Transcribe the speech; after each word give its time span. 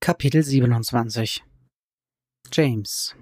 Kapitel 0.00 0.42
27 0.42 1.44
James 2.50 3.14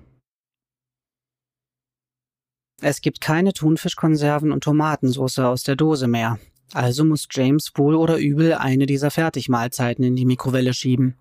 Es 2.80 3.00
gibt 3.00 3.20
keine 3.20 3.52
Thunfischkonserven 3.52 4.52
und 4.52 4.62
Tomatensauce 4.62 5.40
aus 5.40 5.64
der 5.64 5.74
Dose 5.74 6.06
mehr, 6.06 6.38
also 6.72 7.04
muss 7.04 7.26
James 7.28 7.72
wohl 7.74 7.96
oder 7.96 8.18
übel 8.18 8.54
eine 8.54 8.86
dieser 8.86 9.10
Fertigmahlzeiten 9.10 10.04
in 10.04 10.14
die 10.14 10.26
Mikrowelle 10.26 10.74
schieben. 10.74 11.20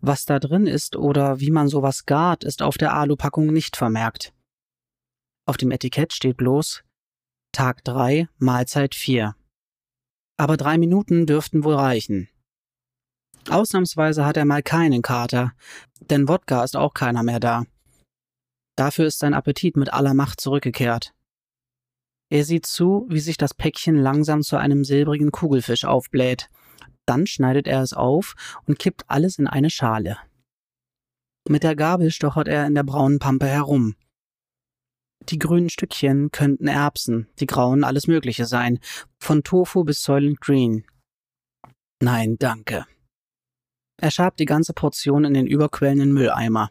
Was 0.00 0.24
da 0.24 0.38
drin 0.38 0.66
ist 0.66 0.96
oder 0.96 1.40
wie 1.40 1.50
man 1.50 1.68
sowas 1.68 2.06
gart, 2.06 2.42
ist 2.42 2.62
auf 2.62 2.78
der 2.78 2.94
Alupackung 2.94 3.48
nicht 3.48 3.76
vermerkt. 3.76 4.33
Auf 5.46 5.58
dem 5.58 5.70
Etikett 5.70 6.12
steht 6.14 6.38
bloß 6.38 6.84
Tag 7.52 7.84
3, 7.84 8.28
Mahlzeit 8.38 8.94
4. 8.94 9.36
Aber 10.38 10.56
drei 10.56 10.78
Minuten 10.78 11.26
dürften 11.26 11.64
wohl 11.64 11.74
reichen. 11.74 12.28
Ausnahmsweise 13.50 14.24
hat 14.24 14.38
er 14.38 14.46
mal 14.46 14.62
keinen 14.62 15.02
Kater, 15.02 15.52
denn 16.00 16.28
Wodka 16.28 16.64
ist 16.64 16.76
auch 16.76 16.94
keiner 16.94 17.22
mehr 17.22 17.40
da. 17.40 17.64
Dafür 18.76 19.06
ist 19.06 19.18
sein 19.18 19.34
Appetit 19.34 19.76
mit 19.76 19.92
aller 19.92 20.14
Macht 20.14 20.40
zurückgekehrt. 20.40 21.14
Er 22.30 22.44
sieht 22.44 22.64
zu, 22.64 23.06
wie 23.10 23.20
sich 23.20 23.36
das 23.36 23.52
Päckchen 23.52 23.96
langsam 23.96 24.42
zu 24.42 24.56
einem 24.56 24.82
silbrigen 24.82 25.30
Kugelfisch 25.30 25.84
aufbläht. 25.84 26.48
Dann 27.04 27.26
schneidet 27.26 27.68
er 27.68 27.82
es 27.82 27.92
auf 27.92 28.34
und 28.66 28.78
kippt 28.78 29.04
alles 29.08 29.38
in 29.38 29.46
eine 29.46 29.68
Schale. 29.68 30.16
Mit 31.46 31.62
der 31.62 31.76
Gabel 31.76 32.10
stochert 32.10 32.48
er 32.48 32.66
in 32.66 32.74
der 32.74 32.82
braunen 32.82 33.18
Pampe 33.18 33.46
herum. 33.46 33.94
Die 35.30 35.38
grünen 35.38 35.70
Stückchen 35.70 36.30
könnten 36.30 36.68
Erbsen, 36.68 37.28
die 37.40 37.46
grauen 37.46 37.82
alles 37.82 38.06
Mögliche 38.06 38.44
sein, 38.44 38.78
von 39.18 39.42
Tofu 39.42 39.84
bis 39.84 40.02
Soylent 40.02 40.40
Green. 40.40 40.86
Nein, 42.02 42.36
danke. 42.38 42.86
Er 44.00 44.10
schabt 44.10 44.40
die 44.40 44.44
ganze 44.44 44.74
Portion 44.74 45.24
in 45.24 45.34
den 45.34 45.46
überquellenden 45.46 46.12
Mülleimer. 46.12 46.70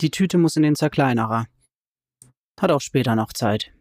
Die 0.00 0.10
Tüte 0.10 0.38
muss 0.38 0.56
in 0.56 0.62
den 0.62 0.76
Zerkleinerer. 0.76 1.46
Hat 2.60 2.70
auch 2.70 2.80
später 2.80 3.16
noch 3.16 3.32
Zeit. 3.32 3.72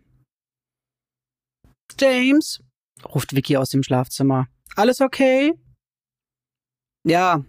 James, 2.00 2.64
ruft 3.06 3.36
Vicky 3.36 3.58
aus 3.58 3.70
dem 3.70 3.84
Schlafzimmer. 3.84 4.48
Alles 4.76 5.02
okay? 5.02 5.54
Ja. 7.04 7.44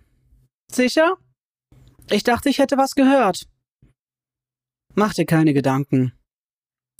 Sicher? 0.70 1.16
Ich 2.10 2.22
dachte, 2.22 2.48
ich 2.48 2.58
hätte 2.58 2.76
was 2.76 2.94
gehört. 2.94 3.48
Mach 4.94 5.14
dir 5.14 5.26
keine 5.26 5.54
Gedanken. 5.54 6.17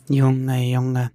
Junge, 0.08 0.64
Junge. 0.64 1.10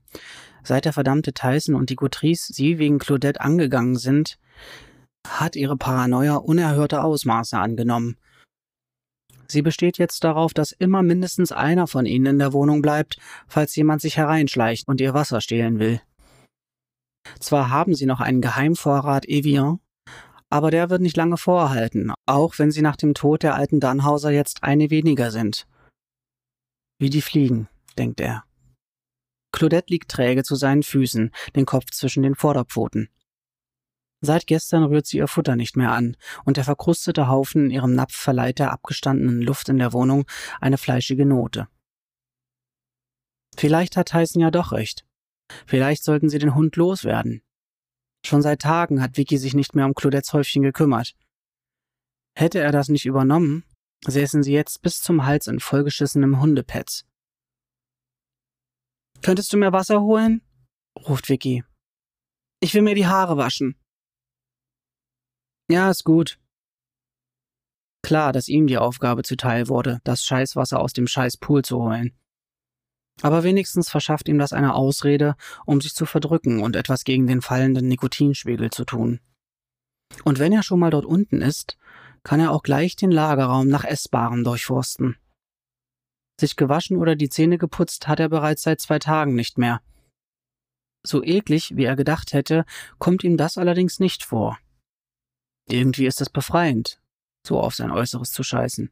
Seit 0.64 0.86
der 0.86 0.94
verdammte 0.94 1.34
Tyson 1.34 1.76
und 1.76 1.90
die 1.90 1.96
Gutrice 1.96 2.54
sie 2.54 2.78
wegen 2.78 3.00
Claudette 3.00 3.42
angegangen 3.42 3.96
sind, 3.98 4.38
hat 5.28 5.56
ihre 5.56 5.78
Paranoia 5.78 6.36
unerhörte 6.36 7.04
Ausmaße 7.04 7.58
angenommen. 7.58 8.18
Sie 9.48 9.62
besteht 9.62 9.98
jetzt 9.98 10.24
darauf, 10.24 10.54
dass 10.54 10.72
immer 10.72 11.04
mindestens 11.04 11.52
einer 11.52 11.88
von 11.88 12.06
ihnen 12.06 12.26
in 12.26 12.40
der 12.40 12.54
Wohnung 12.54 12.82
bleibt, 12.82 13.18
falls 13.48 13.76
jemand 13.76 14.02
sich 14.02 14.18
hereinschleicht 14.18 14.88
und 14.88 15.02
ihr 15.02 15.14
Wasser 15.14 15.42
stehlen 15.42 15.80
will. 15.80 16.02
Zwar 17.40 17.70
haben 17.70 17.94
sie 17.94 18.06
noch 18.06 18.20
einen 18.20 18.42
Geheimvorrat 18.42 19.28
Evian, 19.28 19.80
aber 20.50 20.72
der 20.72 20.90
wird 20.90 21.02
nicht 21.02 21.18
lange 21.18 21.38
vorhalten, 21.38 22.14
auch 22.26 22.58
wenn 22.58 22.72
sie 22.72 22.82
nach 22.82 22.96
dem 22.96 23.14
Tod 23.14 23.44
der 23.44 23.56
alten 23.56 23.80
Dannhauser 23.80 24.32
jetzt 24.32 24.64
eine 24.64 24.90
weniger 24.90 25.32
sind. 25.32 25.68
Wie 27.00 27.10
die 27.10 27.22
Fliegen, 27.22 27.68
denkt 27.98 28.22
er. 28.22 28.44
Claudette 29.54 29.94
liegt 29.94 30.12
träge 30.12 30.44
zu 30.44 30.56
seinen 30.56 30.84
Füßen, 30.84 31.32
den 31.56 31.66
Kopf 31.66 31.92
zwischen 31.92 32.24
den 32.24 32.36
Vorderpfoten. 32.36 33.08
Seit 34.20 34.48
gestern 34.48 34.84
rührt 34.84 35.06
sie 35.06 35.18
ihr 35.18 35.28
Futter 35.28 35.56
nicht 35.56 35.78
mehr 35.78 35.92
an, 35.92 36.18
und 36.44 36.58
der 36.58 36.64
verkrustete 36.64 37.28
Haufen 37.28 37.66
in 37.66 37.72
ihrem 37.72 37.94
Napf 37.94 38.16
verleiht 38.16 38.60
der 38.60 38.72
abgestandenen 38.72 39.42
Luft 39.42 39.70
in 39.70 39.78
der 39.78 39.94
Wohnung 39.94 40.26
eine 40.60 40.78
fleischige 40.78 41.26
Note. 41.26 41.68
Vielleicht 43.56 43.96
hat 43.96 44.10
Tyson 44.10 44.42
ja 44.42 44.50
doch 44.50 44.72
recht. 44.72 45.06
Vielleicht 45.68 46.04
sollten 46.04 46.30
sie 46.30 46.40
den 46.40 46.56
Hund 46.56 46.76
loswerden. 46.76 47.44
Schon 48.26 48.42
seit 48.42 48.62
Tagen 48.62 49.02
hat 49.02 49.18
Vicky 49.18 49.38
sich 49.38 49.54
nicht 49.54 49.76
mehr 49.76 49.86
um 49.86 49.94
Claudettes 49.94 50.34
Häufchen 50.34 50.64
gekümmert. 50.64 51.16
Hätte 52.36 52.60
er 52.60 52.72
das 52.72 52.88
nicht 52.88 53.06
übernommen, 53.06 53.66
säßen 54.08 54.42
sie 54.42 54.54
jetzt 54.54 54.82
bis 54.82 55.02
zum 55.02 55.26
Hals 55.26 55.48
in 55.48 55.60
vollgeschissenem 55.60 56.40
Hundepads. 56.40 57.06
Könntest 59.24 59.54
du 59.54 59.58
mir 59.58 59.72
Wasser 59.72 60.02
holen? 60.02 60.42
ruft 61.00 61.30
Vicky. 61.30 61.64
Ich 62.60 62.74
will 62.74 62.82
mir 62.82 62.94
die 62.94 63.08
Haare 63.08 63.38
waschen. 63.38 63.76
Ja, 65.70 65.90
ist 65.90 66.04
gut. 66.04 66.38
Klar, 68.02 68.34
dass 68.34 68.50
ihm 68.50 68.68
die 68.68 68.78
Aufgabe 68.78 69.24
zuteil 69.24 69.70
wurde, 69.70 70.02
das 70.04 70.26
Scheißwasser 70.26 70.80
aus 70.80 70.92
dem 70.92 71.08
Scheißpool 71.08 71.64
zu 71.64 71.78
holen. 71.82 72.12
Aber 73.22 73.44
wenigstens 73.44 73.90
verschafft 73.90 74.28
ihm 74.28 74.40
das 74.40 74.52
eine 74.52 74.74
Ausrede, 74.74 75.36
um 75.66 75.80
sich 75.80 75.94
zu 75.94 76.06
verdrücken 76.06 76.62
und 76.62 76.76
etwas 76.76 77.06
gegen 77.06 77.26
den 77.26 77.42
fallenden 77.42 77.88
Nikotinspiegel 77.88 78.72
zu 78.72 78.84
tun. 78.84 79.22
Und 80.26 80.40
wenn 80.40 80.52
er 80.52 80.64
schon 80.64 80.80
mal 80.80 80.90
dort 80.90 81.06
unten 81.06 81.42
ist, 81.42 81.78
kann 82.24 82.42
er 82.42 82.52
auch 82.52 82.64
gleich 82.64 82.98
den 82.98 83.12
Lagerraum 83.12 83.70
nach 83.70 83.86
Essbarem 83.86 84.44
durchforsten. 84.44 85.16
Sich 86.40 86.56
gewaschen 86.56 86.98
oder 86.98 87.16
die 87.16 87.30
Zähne 87.30 87.58
geputzt 87.58 88.08
hat 88.08 88.20
er 88.20 88.30
bereits 88.30 88.64
seit 88.64 88.82
zwei 88.82 89.00
Tagen 89.00 89.36
nicht 89.36 89.58
mehr. 89.58 89.82
So 91.06 91.24
eklig, 91.24 91.76
wie 91.76 91.84
er 91.84 91.96
gedacht 91.96 92.34
hätte, 92.34 92.66
kommt 92.98 93.24
ihm 93.24 93.38
das 93.38 93.58
allerdings 93.58 94.00
nicht 94.00 94.24
vor. 94.24 94.58
Irgendwie 95.68 96.06
ist 96.06 96.22
es 96.22 96.30
befreiend, 96.30 97.00
so 97.46 97.60
auf 97.60 97.76
sein 97.76 97.92
Äußeres 97.92 98.32
zu 98.32 98.44
scheißen. 98.44 98.90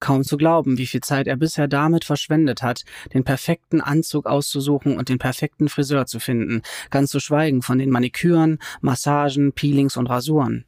Kaum 0.00 0.22
zu 0.22 0.36
glauben, 0.36 0.76
wie 0.76 0.86
viel 0.86 1.00
Zeit 1.00 1.26
er 1.26 1.36
bisher 1.36 1.68
damit 1.68 2.04
verschwendet 2.04 2.62
hat, 2.62 2.84
den 3.14 3.24
perfekten 3.24 3.80
Anzug 3.80 4.26
auszusuchen 4.26 4.98
und 4.98 5.08
den 5.08 5.18
perfekten 5.18 5.68
Friseur 5.68 6.06
zu 6.06 6.20
finden, 6.20 6.62
ganz 6.90 7.10
zu 7.10 7.20
schweigen 7.20 7.62
von 7.62 7.78
den 7.78 7.90
Maniküren, 7.90 8.58
Massagen, 8.80 9.52
Peelings 9.52 9.96
und 9.96 10.08
Rasuren. 10.08 10.66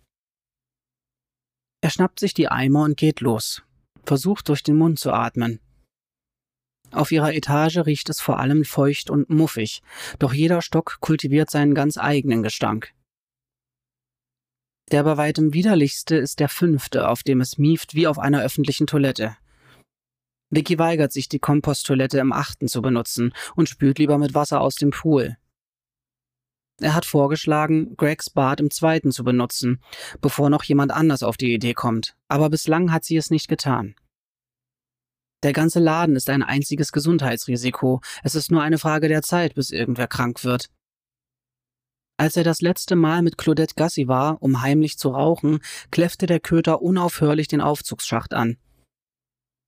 Er 1.83 1.91
schnappt 1.91 2.19
sich 2.19 2.35
die 2.35 2.49
Eimer 2.49 2.85
und 2.85 2.97
geht 2.97 3.21
los, 3.21 3.63
versucht 4.05 4.49
durch 4.49 4.63
den 4.63 4.79
Mund 4.79 4.99
zu 4.99 5.13
atmen. 5.13 5.61
Auf 6.93 7.13
ihrer 7.13 7.35
Etage 7.35 7.79
riecht 7.79 8.09
es 8.09 8.21
vor 8.21 8.39
allem 8.39 8.65
feucht 8.65 9.11
und 9.11 9.29
muffig, 9.29 9.83
doch 10.19 10.33
jeder 10.33 10.63
Stock 10.63 10.99
kultiviert 11.01 11.51
seinen 11.51 11.75
ganz 11.75 11.99
eigenen 11.99 12.43
Gestank. 12.43 12.93
Der 14.93 15.03
bei 15.03 15.17
weitem 15.17 15.53
widerlichste 15.53 16.17
ist 16.17 16.39
der 16.39 16.49
fünfte, 16.49 17.09
auf 17.09 17.23
dem 17.23 17.41
es 17.41 17.59
mieft 17.59 17.95
wie 17.95 18.07
auf 18.07 18.19
einer 18.19 18.43
öffentlichen 18.43 18.87
Toilette. 18.87 19.37
Vicky 20.49 20.79
weigert 20.79 21.13
sich, 21.13 21.29
die 21.29 21.41
Komposttoilette 21.41 22.19
im 22.19 22.33
achten 22.33 22.69
zu 22.69 22.83
benutzen 22.83 23.33
und 23.57 23.69
spült 23.69 23.99
lieber 23.99 24.17
mit 24.17 24.35
Wasser 24.35 24.61
aus 24.61 24.77
dem 24.77 24.91
Pool. 24.91 25.37
Er 26.81 26.95
hat 26.95 27.05
vorgeschlagen, 27.05 27.97
Gregs 27.97 28.31
Bad 28.31 28.61
im 28.61 28.71
zweiten 28.71 29.11
zu 29.11 29.25
benutzen, 29.25 29.81
bevor 30.21 30.51
noch 30.51 30.63
jemand 30.63 30.93
anders 30.93 31.23
auf 31.23 31.37
die 31.37 31.53
Idee 31.53 31.75
kommt, 31.75 32.17
aber 32.29 32.51
bislang 32.51 32.93
hat 32.93 33.05
sie 33.05 33.17
es 33.17 33.31
nicht 33.31 33.49
getan. 33.49 33.97
Der 35.43 35.53
ganze 35.53 35.81
Laden 35.81 36.17
ist 36.17 36.31
ein 36.31 36.43
einziges 36.43 36.93
Gesundheitsrisiko, 36.93 38.01
es 38.23 38.35
ist 38.35 38.51
nur 38.51 38.63
eine 38.63 38.79
Frage 38.79 39.09
der 39.09 39.23
Zeit, 39.23 39.55
bis 39.55 39.71
irgendwer 39.71 40.09
krank 40.09 40.45
wird. 40.45 40.71
Als 42.19 42.37
er 42.37 42.45
das 42.45 42.63
letzte 42.63 42.97
Mal 42.97 43.21
mit 43.21 43.37
Claudette 43.37 43.75
Gassi 43.75 44.09
war, 44.09 44.43
um 44.43 44.63
heimlich 44.63 44.99
zu 44.99 45.11
rauchen, 45.11 45.61
kläffte 45.91 46.27
der 46.27 46.41
Köter 46.41 46.81
unaufhörlich 46.81 47.47
den 47.47 47.61
Aufzugsschacht 47.61 48.33
an. 48.33 48.57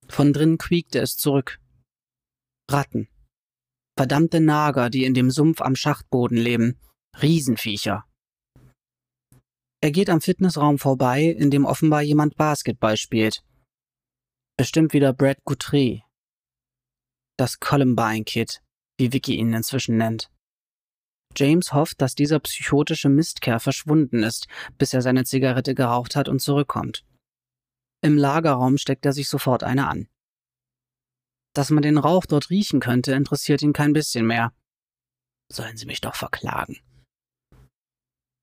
Von 0.09 0.33
drinnen 0.33 0.57
quiekte 0.57 0.99
es 1.01 1.17
zurück. 1.17 1.61
Ratten. 2.71 3.09
Verdammte 3.99 4.41
Nager, 4.41 4.89
die 4.89 5.05
in 5.05 5.13
dem 5.13 5.31
Sumpf 5.31 5.61
am 5.61 5.77
Schachtboden 5.77 6.39
leben. 6.39 6.79
Riesenviecher. 7.21 8.05
Er 9.81 9.91
geht 9.91 10.09
am 10.09 10.21
Fitnessraum 10.21 10.79
vorbei, 10.79 11.25
in 11.25 11.51
dem 11.51 11.65
offenbar 11.65 12.03
jemand 12.03 12.37
Basketball 12.37 12.97
spielt. 12.97 13.45
Bestimmt 14.59 14.93
wieder 14.93 15.13
Brad 15.13 15.45
Guthrie. 15.45 16.03
Das 17.39 17.61
Columbine 17.61 18.25
Kid, 18.25 18.61
wie 18.99 19.13
Vicky 19.13 19.37
ihn 19.37 19.53
inzwischen 19.53 19.99
nennt. 19.99 20.33
James 21.37 21.73
hofft, 21.73 22.01
dass 22.01 22.17
dieser 22.17 22.41
psychotische 22.41 23.09
Mistkerl 23.09 23.61
verschwunden 23.61 24.25
ist, 24.25 24.49
bis 24.77 24.93
er 24.93 25.01
seine 25.01 25.23
Zigarette 25.23 25.77
geraucht 25.77 26.17
hat 26.17 26.29
und 26.29 26.43
zurückkommt. 26.43 27.05
Im 28.03 28.17
Lagerraum 28.17 28.79
steckt 28.79 29.07
er 29.07 29.13
sich 29.13 29.29
sofort 29.29 29.63
eine 29.63 29.87
an. 29.87 30.09
Dass 31.55 31.71
man 31.71 31.85
den 31.85 31.97
Rauch 31.97 32.27
dort 32.27 32.51
riechen 32.51 32.81
könnte, 32.81 33.13
interessiert 33.13 33.63
ihn 33.63 33.73
kein 33.73 33.93
bisschen 33.93 34.27
mehr. 34.27 34.53
Sollen 35.53 35.77
Sie 35.77 35.87
mich 35.87 36.01
doch 36.01 36.17
verklagen. 36.17 36.81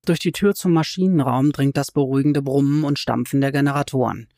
Durch 0.06 0.18
die 0.18 0.32
Tür 0.32 0.54
zum 0.54 0.72
Maschinenraum 0.72 1.52
dringt 1.52 1.76
das 1.76 1.92
beruhigende 1.92 2.40
Brummen 2.40 2.84
und 2.84 2.98
Stampfen 2.98 3.42
der 3.42 3.52
Generatoren. 3.52 4.28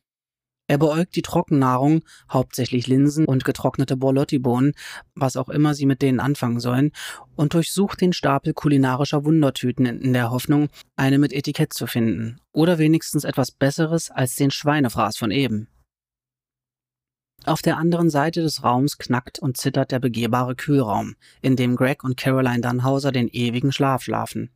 Er 0.69 0.77
beäugt 0.77 1.17
die 1.17 1.23
Trockennahrung, 1.23 2.03
hauptsächlich 2.31 2.87
Linsen 2.87 3.25
und 3.25 3.47
getrocknete 3.47 3.97
Borlotti-Bohnen, 3.97 4.75
was 5.15 5.39
auch 5.39 5.49
immer 5.49 5.75
sie 5.75 5.87
mit 5.87 6.03
denen 6.03 6.21
anfangen 6.21 6.61
sollen, 6.61 6.93
und 7.37 7.55
durchsucht 7.55 8.03
den 8.03 8.13
Stapel 8.13 8.53
kulinarischer 8.53 9.25
Wundertüten 9.25 9.87
in 9.87 10.13
der 10.13 10.31
Hoffnung, 10.31 10.69
eine 10.95 11.19
mit 11.19 11.33
Etikett 11.33 11.73
zu 11.73 11.87
finden. 11.87 12.39
Oder 12.53 12.77
wenigstens 12.77 13.25
etwas 13.25 13.51
Besseres 13.51 14.11
als 14.11 14.37
den 14.37 14.51
Schweinefraß 14.51 15.17
von 15.17 15.31
eben. 15.31 15.69
Auf 17.47 17.63
der 17.63 17.79
anderen 17.79 18.11
Seite 18.11 18.43
des 18.43 18.63
Raums 18.63 18.99
knackt 18.99 19.39
und 19.39 19.57
zittert 19.57 19.91
der 19.91 20.01
begehbare 20.01 20.55
Kühlraum, 20.55 21.15
in 21.41 21.57
dem 21.57 21.77
Greg 21.77 22.05
und 22.05 22.19
Caroline 22.19 22.61
Dannhauser 22.61 23.11
den 23.11 23.29
ewigen 23.29 23.73
Schlaf 23.73 24.03
schlafen. 24.03 24.51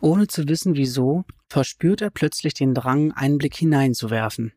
Ohne 0.00 0.26
zu 0.26 0.48
wissen 0.48 0.74
wieso, 0.76 1.24
verspürt 1.48 2.02
er 2.02 2.10
plötzlich 2.10 2.54
den 2.54 2.74
Drang, 2.74 3.12
einen 3.12 3.38
Blick 3.38 3.56
hineinzuwerfen. 3.56 4.52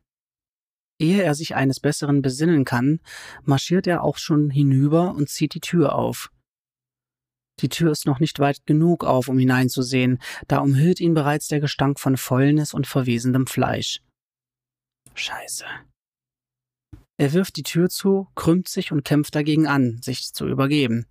Ehe 0.99 1.21
er 1.21 1.35
sich 1.35 1.55
eines 1.55 1.79
Besseren 1.79 2.21
besinnen 2.21 2.65
kann, 2.65 2.99
marschiert 3.43 3.85
er 3.85 4.03
auch 4.03 4.17
schon 4.17 4.49
hinüber 4.49 5.13
und 5.13 5.29
zieht 5.29 5.53
die 5.53 5.59
Tür 5.59 5.93
auf. 5.93 6.31
Die 7.59 7.69
Tür 7.69 7.91
ist 7.91 8.05
noch 8.05 8.19
nicht 8.19 8.39
weit 8.39 8.65
genug 8.65 9.03
auf, 9.03 9.29
um 9.29 9.37
hineinzusehen, 9.37 10.19
da 10.47 10.59
umhüllt 10.59 10.99
ihn 10.99 11.13
bereits 11.13 11.47
der 11.47 11.59
Gestank 11.59 11.99
von 11.99 12.17
Fäulnis 12.17 12.73
und 12.73 12.87
verwesendem 12.87 13.47
Fleisch. 13.47 14.01
Scheiße. 15.15 15.65
Er 17.19 17.33
wirft 17.33 17.57
die 17.57 17.63
Tür 17.63 17.89
zu, 17.89 18.27
krümmt 18.35 18.67
sich 18.67 18.91
und 18.91 19.03
kämpft 19.03 19.33
dagegen 19.33 19.65
an, 19.65 19.99
sich 20.03 20.33
zu 20.33 20.47
übergeben. 20.47 21.07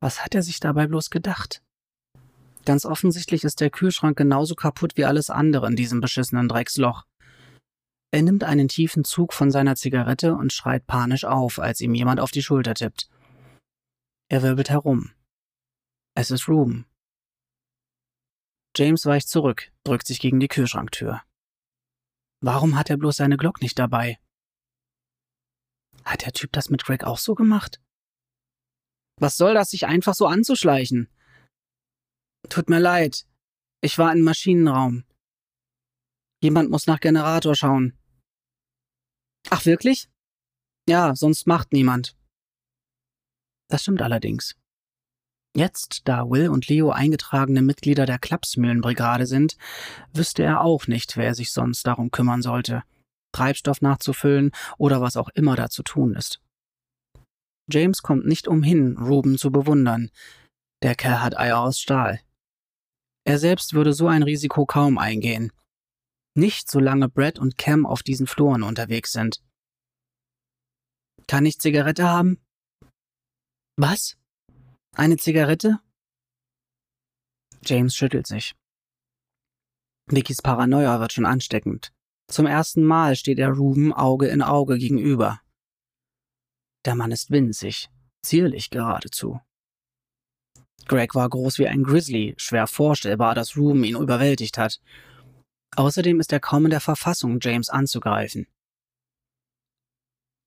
Was 0.00 0.22
hat 0.22 0.34
er 0.34 0.42
sich 0.42 0.60
dabei 0.60 0.86
bloß 0.86 1.08
gedacht? 1.08 1.62
Ganz 2.64 2.86
offensichtlich 2.86 3.44
ist 3.44 3.60
der 3.60 3.70
Kühlschrank 3.70 4.16
genauso 4.16 4.54
kaputt 4.54 4.96
wie 4.96 5.04
alles 5.04 5.28
andere 5.28 5.66
in 5.66 5.76
diesem 5.76 6.00
beschissenen 6.00 6.48
Drecksloch. 6.48 7.04
Er 8.10 8.22
nimmt 8.22 8.44
einen 8.44 8.68
tiefen 8.68 9.04
Zug 9.04 9.32
von 9.32 9.50
seiner 9.50 9.76
Zigarette 9.76 10.34
und 10.34 10.52
schreit 10.52 10.86
panisch 10.86 11.24
auf, 11.24 11.58
als 11.58 11.80
ihm 11.80 11.94
jemand 11.94 12.20
auf 12.20 12.30
die 12.30 12.42
Schulter 12.42 12.74
tippt. 12.74 13.10
Er 14.30 14.42
wirbelt 14.42 14.70
herum. 14.70 15.10
Es 16.16 16.30
ist 16.30 16.48
Ruben. 16.48 16.86
James 18.76 19.04
weicht 19.04 19.28
zurück, 19.28 19.70
drückt 19.84 20.06
sich 20.06 20.20
gegen 20.20 20.40
die 20.40 20.48
Kühlschranktür. 20.48 21.22
Warum 22.40 22.76
hat 22.76 22.88
er 22.90 22.96
bloß 22.96 23.16
seine 23.16 23.36
Glock 23.36 23.60
nicht 23.60 23.78
dabei? 23.78 24.18
Hat 26.04 26.24
der 26.24 26.32
Typ 26.32 26.52
das 26.52 26.70
mit 26.70 26.84
Greg 26.84 27.04
auch 27.04 27.18
so 27.18 27.34
gemacht? 27.34 27.80
Was 29.20 29.36
soll 29.36 29.54
das, 29.54 29.70
sich 29.70 29.86
einfach 29.86 30.14
so 30.14 30.26
anzuschleichen? 30.26 31.08
Tut 32.48 32.68
mir 32.68 32.78
leid. 32.78 33.26
Ich 33.80 33.98
war 33.98 34.12
im 34.12 34.22
Maschinenraum. 34.22 35.04
Jemand 36.42 36.70
muss 36.70 36.86
nach 36.86 37.00
Generator 37.00 37.54
schauen. 37.54 37.98
Ach, 39.50 39.64
wirklich? 39.64 40.08
Ja, 40.88 41.14
sonst 41.14 41.46
macht 41.46 41.72
niemand. 41.72 42.16
Das 43.68 43.82
stimmt 43.82 44.02
allerdings. 44.02 44.54
Jetzt, 45.56 46.02
da 46.04 46.28
Will 46.28 46.48
und 46.48 46.68
Leo 46.68 46.90
eingetragene 46.90 47.62
Mitglieder 47.62 48.06
der 48.06 48.18
Klapsmühlenbrigade 48.18 49.26
sind, 49.26 49.56
wüsste 50.12 50.42
er 50.42 50.60
auch 50.60 50.86
nicht, 50.88 51.16
wer 51.16 51.34
sich 51.34 51.52
sonst 51.52 51.86
darum 51.86 52.10
kümmern 52.10 52.42
sollte, 52.42 52.82
Treibstoff 53.32 53.80
nachzufüllen 53.80 54.50
oder 54.78 55.00
was 55.00 55.16
auch 55.16 55.28
immer 55.30 55.54
da 55.54 55.70
zu 55.70 55.82
tun 55.82 56.14
ist. 56.14 56.40
James 57.70 58.02
kommt 58.02 58.26
nicht 58.26 58.48
umhin, 58.48 58.98
Ruben 58.98 59.38
zu 59.38 59.50
bewundern. 59.50 60.10
Der 60.82 60.94
Kerl 60.94 61.22
hat 61.22 61.38
Eier 61.38 61.60
aus 61.60 61.78
Stahl. 61.78 62.20
Er 63.24 63.38
selbst 63.38 63.72
würde 63.72 63.92
so 63.94 64.06
ein 64.06 64.22
Risiko 64.22 64.66
kaum 64.66 64.98
eingehen. 64.98 65.50
Nicht 66.36 66.70
solange 66.70 67.08
Brad 67.08 67.38
und 67.38 67.56
Cam 67.56 67.86
auf 67.86 68.02
diesen 68.02 68.26
Fluren 68.26 68.62
unterwegs 68.62 69.12
sind. 69.12 69.42
Kann 71.26 71.46
ich 71.46 71.58
Zigarette 71.58 72.08
haben? 72.08 72.38
Was? 73.76 74.16
Eine 74.94 75.16
Zigarette? 75.16 75.80
James 77.64 77.96
schüttelt 77.96 78.26
sich. 78.26 78.54
Vickys 80.06 80.42
Paranoia 80.42 81.00
wird 81.00 81.12
schon 81.12 81.24
ansteckend. 81.24 81.92
Zum 82.30 82.46
ersten 82.46 82.84
Mal 82.84 83.16
steht 83.16 83.38
er 83.38 83.50
Ruben 83.50 83.92
Auge 83.92 84.28
in 84.28 84.42
Auge 84.42 84.78
gegenüber. 84.78 85.40
Der 86.84 86.94
Mann 86.94 87.10
ist 87.12 87.30
winzig, 87.30 87.88
zierlich 88.22 88.68
geradezu. 88.68 89.40
Greg 90.86 91.14
war 91.14 91.28
groß 91.28 91.58
wie 91.58 91.68
ein 91.68 91.82
Grizzly, 91.82 92.34
schwer 92.36 92.66
vorstellbar, 92.66 93.34
dass 93.34 93.56
Ruben 93.56 93.84
ihn 93.84 93.96
überwältigt 93.96 94.58
hat. 94.58 94.80
Außerdem 95.76 96.20
ist 96.20 96.32
er 96.32 96.40
kaum 96.40 96.66
in 96.66 96.70
der 96.70 96.80
Verfassung, 96.80 97.38
James 97.40 97.68
anzugreifen. 97.68 98.46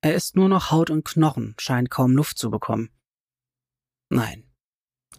Er 0.02 0.14
ist 0.14 0.36
nur 0.36 0.48
noch 0.48 0.72
Haut 0.72 0.90
und 0.90 1.06
Knochen, 1.06 1.56
scheint 1.58 1.90
kaum 1.90 2.12
Luft 2.12 2.38
zu 2.38 2.52
bekommen. 2.52 2.92
Nein. 4.10 4.44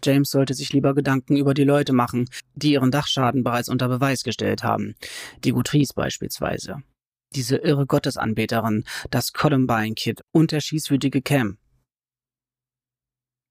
James 0.03 0.31
sollte 0.31 0.53
sich 0.53 0.71
lieber 0.71 0.95
Gedanken 0.95 1.35
über 1.35 1.53
die 1.53 1.65
Leute 1.65 1.91
machen, 1.91 2.29
die 2.55 2.71
ihren 2.71 2.89
Dachschaden 2.89 3.43
bereits 3.43 3.67
unter 3.67 3.89
Beweis 3.89 4.23
gestellt 4.23 4.63
haben. 4.63 4.95
Die 5.43 5.51
Gutrice 5.51 5.93
beispielsweise. 5.93 6.77
Diese 7.35 7.57
irre 7.57 7.85
Gottesanbeterin, 7.85 8.85
das 9.11 9.33
Columbine-Kid 9.33 10.23
und 10.31 10.51
der 10.51 10.61
schießwütige 10.61 11.21
Cam. 11.21 11.57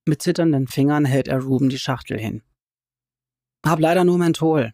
Mit 0.08 0.22
zitternden 0.22 0.66
Fingern 0.66 1.04
hält 1.04 1.28
er 1.28 1.42
Ruben 1.42 1.68
die 1.68 1.78
Schachtel 1.78 2.18
hin. 2.18 2.42
Hab 3.62 3.78
leider 3.78 4.04
nur 4.04 4.16
Menthol. 4.16 4.72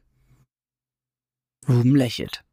Ruben 1.68 1.96
lächelt. 1.96 2.44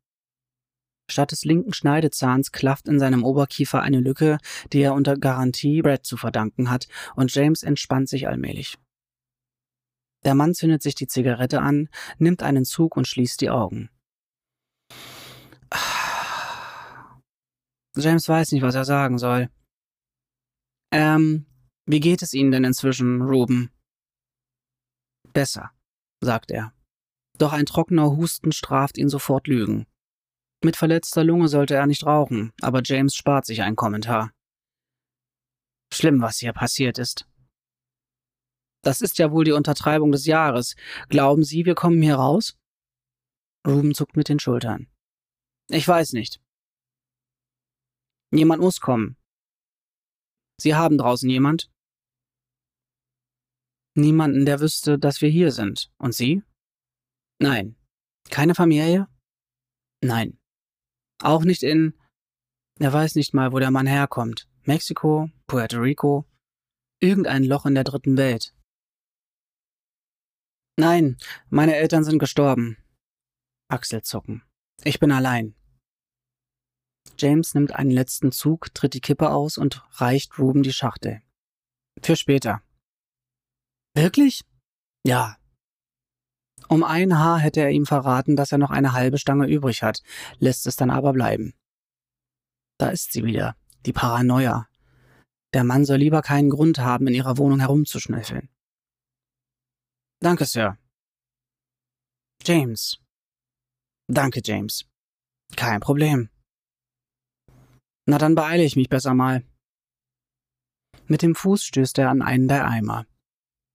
Statt 1.08 1.32
des 1.32 1.46
linken 1.46 1.74
Schneidezahns 1.74 2.52
klafft 2.52 2.88
in 2.88 2.98
seinem 2.98 3.24
Oberkiefer 3.24 3.84
eine 3.84 4.00
Lücke, 4.00 4.40
die 4.74 4.80
er 4.82 4.96
unter 4.96 5.16
Garantie 5.16 5.84
Brad 5.84 6.08
zu 6.08 6.18
verdanken 6.18 6.72
hat, 6.72 6.88
und 7.16 7.32
James 7.32 7.62
entspannt 7.62 8.10
sich 8.10 8.28
allmählich. 8.28 8.80
Der 10.24 10.34
Mann 10.34 10.56
zündet 10.56 10.82
sich 10.82 10.96
die 10.96 11.06
Zigarette 11.06 11.62
an, 11.62 11.88
nimmt 12.18 12.42
einen 12.42 12.66
Zug 12.66 12.98
und 12.98 13.08
schließt 13.08 13.42
die 13.42 13.52
Augen. 13.52 13.92
James 17.96 18.28
weiß 18.28 18.54
nicht, 18.54 18.64
was 18.64 18.74
er 18.74 18.86
sagen 18.86 19.20
soll. 19.20 19.52
Ähm, 20.92 21.46
wie 21.86 22.00
geht 22.00 22.22
es 22.22 22.34
Ihnen 22.34 22.52
denn 22.52 22.64
inzwischen, 22.64 23.22
Ruben? 23.22 23.72
Besser, 25.34 25.72
sagt 26.22 26.52
er. 26.52 26.74
Doch 27.38 27.54
ein 27.54 27.66
trockener 27.66 28.16
Husten 28.16 28.52
straft 28.52 28.98
ihn 28.98 29.10
sofort 29.10 29.48
Lügen. 29.48 29.88
Mit 30.64 30.76
verletzter 30.76 31.24
Lunge 31.24 31.48
sollte 31.48 31.74
er 31.74 31.88
nicht 31.88 32.06
rauchen, 32.06 32.54
aber 32.62 32.82
James 32.84 33.16
spart 33.16 33.46
sich 33.46 33.64
einen 33.64 33.76
Kommentar. 33.76 34.32
Schlimm, 35.92 36.22
was 36.22 36.38
hier 36.38 36.54
passiert 36.54 37.00
ist. 37.00 37.28
Das 38.84 39.02
ist 39.02 39.18
ja 39.18 39.32
wohl 39.32 39.44
die 39.44 39.52
Untertreibung 39.52 40.12
des 40.12 40.26
Jahres. 40.26 40.76
Glauben 41.10 41.44
Sie, 41.44 41.66
wir 41.66 41.76
kommen 41.76 42.02
hier 42.02 42.16
raus? 42.16 42.58
Ruben 43.68 43.94
zuckt 43.94 44.16
mit 44.16 44.30
den 44.30 44.40
Schultern. 44.40 44.88
Ich 45.68 45.88
weiß 45.88 46.14
nicht. 46.14 46.42
Jemand 48.32 48.62
muss 48.62 48.82
kommen. 48.82 49.18
Sie 50.62 50.76
haben 50.76 50.98
draußen 50.98 51.30
jemand? 51.30 51.72
Niemanden, 53.96 54.46
der 54.46 54.60
wüsste, 54.60 55.00
dass 55.00 55.22
wir 55.22 55.30
hier 55.30 55.52
sind. 55.52 55.92
Und 55.98 56.14
Sie? 56.14 56.44
Nein. 57.40 57.76
Keine 58.30 58.56
Familie? 58.56 59.08
Nein. 60.04 60.40
Auch 61.22 61.44
nicht 61.44 61.64
in. 61.64 61.94
Er 62.80 62.94
weiß 62.94 63.16
nicht 63.16 63.34
mal, 63.34 63.52
wo 63.52 63.60
der 63.60 63.72
Mann 63.72 63.88
herkommt. 63.88 64.48
Mexiko, 64.64 65.30
Puerto 65.48 65.80
Rico, 65.80 66.26
irgendein 67.00 67.44
Loch 67.44 67.66
in 67.66 67.76
der 67.76 67.84
dritten 67.84 68.18
Welt. 68.18 68.56
Nein, 70.78 71.18
meine 71.50 71.76
Eltern 71.76 72.04
sind 72.04 72.20
gestorben. 72.20 72.78
Achselzucken. 73.68 74.44
Ich 74.84 75.00
bin 75.00 75.12
allein. 75.12 75.56
James 77.22 77.54
nimmt 77.54 77.74
einen 77.74 77.92
letzten 77.92 78.32
Zug, 78.32 78.74
tritt 78.74 78.96
die 78.96 79.02
Kippe 79.02 79.30
aus 79.30 79.58
und 79.58 79.84
reicht 80.02 80.40
Ruben 80.40 80.64
die 80.64 80.74
Schachtel. 80.74 81.22
Für 82.02 82.16
später. 82.16 82.64
Wirklich? 83.94 84.42
Ja. 85.06 85.38
Um 86.68 86.84
ein 86.84 87.20
Haar 87.20 87.38
hätte 87.38 87.60
er 87.60 87.70
ihm 87.70 87.86
verraten, 87.86 88.36
dass 88.36 88.52
er 88.52 88.58
noch 88.58 88.72
eine 88.72 88.94
halbe 88.94 89.20
Stange 89.20 89.48
übrig 89.48 89.84
hat, 89.84 90.02
lässt 90.40 90.66
es 90.66 90.78
dann 90.78 90.90
aber 90.90 91.14
bleiben. 91.14 91.54
Da 92.80 92.90
ist 92.90 93.14
sie 93.14 93.24
wieder, 93.24 93.56
die 93.86 93.94
Paranoia. 93.94 94.68
Der 95.54 95.64
Mann 95.64 95.86
soll 95.86 95.98
lieber 95.98 96.24
keinen 96.24 96.50
Grund 96.50 96.80
haben, 96.80 97.06
in 97.08 97.14
ihrer 97.14 97.38
Wohnung 97.38 97.60
herumzuschnüffeln. 97.60 98.50
Danke, 100.20 100.46
Sir. 100.46 100.78
James. 102.44 103.00
Danke, 104.08 104.42
James. 104.44 104.86
Kein 105.56 105.80
Problem. 105.80 106.31
Na 108.06 108.18
dann 108.18 108.36
beeile 108.36 108.64
ich 108.64 108.76
mich 108.76 108.90
besser 108.90 109.14
mal. 109.14 109.46
Mit 111.08 111.22
dem 111.22 111.36
Fuß 111.36 111.64
stößt 111.64 111.98
er 112.00 112.10
an 112.10 112.22
einen 112.22 112.48
der 112.48 112.68
Eimer. 112.68 113.06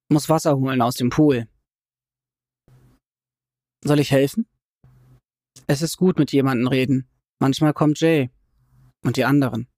Muss 0.09 0.28
Wasser 0.28 0.56
holen 0.56 0.80
aus 0.83 0.95
dem 0.95 1.11
Pool. 1.11 1.49
Soll 3.85 4.00
ich 4.00 4.11
helfen? 4.11 4.49
Es 5.66 5.83
ist 5.83 5.97
gut 5.97 6.18
mit 6.18 6.33
jemandem 6.33 6.68
reden. 6.68 7.09
Manchmal 7.38 7.75
kommt 7.75 8.00
Jay 8.00 8.30
und 9.04 9.16
die 9.16 9.25
anderen. 9.25 9.68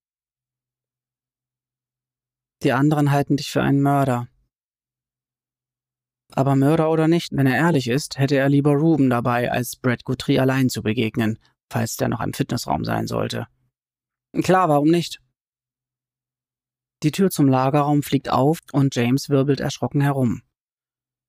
Die 2.63 2.73
anderen 2.73 3.11
halten 3.11 3.37
dich 3.37 3.51
für 3.51 3.63
einen 3.63 3.83
Mörder. 3.83 4.29
Aber 6.33 6.57
Mörder 6.57 6.91
oder 6.91 7.09
nicht, 7.09 7.33
wenn 7.33 7.47
er 7.47 7.57
ehrlich 7.57 7.89
ist, 7.89 8.19
hätte 8.19 8.37
er 8.37 8.49
lieber 8.49 8.73
Ruben 8.73 9.11
dabei, 9.11 9.51
als 9.51 9.77
Brad 9.77 10.05
Guthrie 10.05 10.39
allein 10.39 10.69
zu 10.69 10.83
begegnen, 10.83 11.39
falls 11.71 11.97
der 11.97 12.09
noch 12.09 12.21
im 12.21 12.35
Fitnessraum 12.35 12.85
sein 12.85 13.07
sollte. 13.07 13.47
Klar, 14.33 14.69
warum 14.69 14.89
nicht? 14.89 15.21
Die 17.03 17.13
Tür 17.13 17.31
zum 17.31 17.49
Lagerraum 17.49 18.03
fliegt 18.03 18.29
auf 18.29 18.59
und 18.73 18.95
James 18.95 19.29
wirbelt 19.29 19.61
erschrocken 19.61 20.01
herum. 20.01 20.43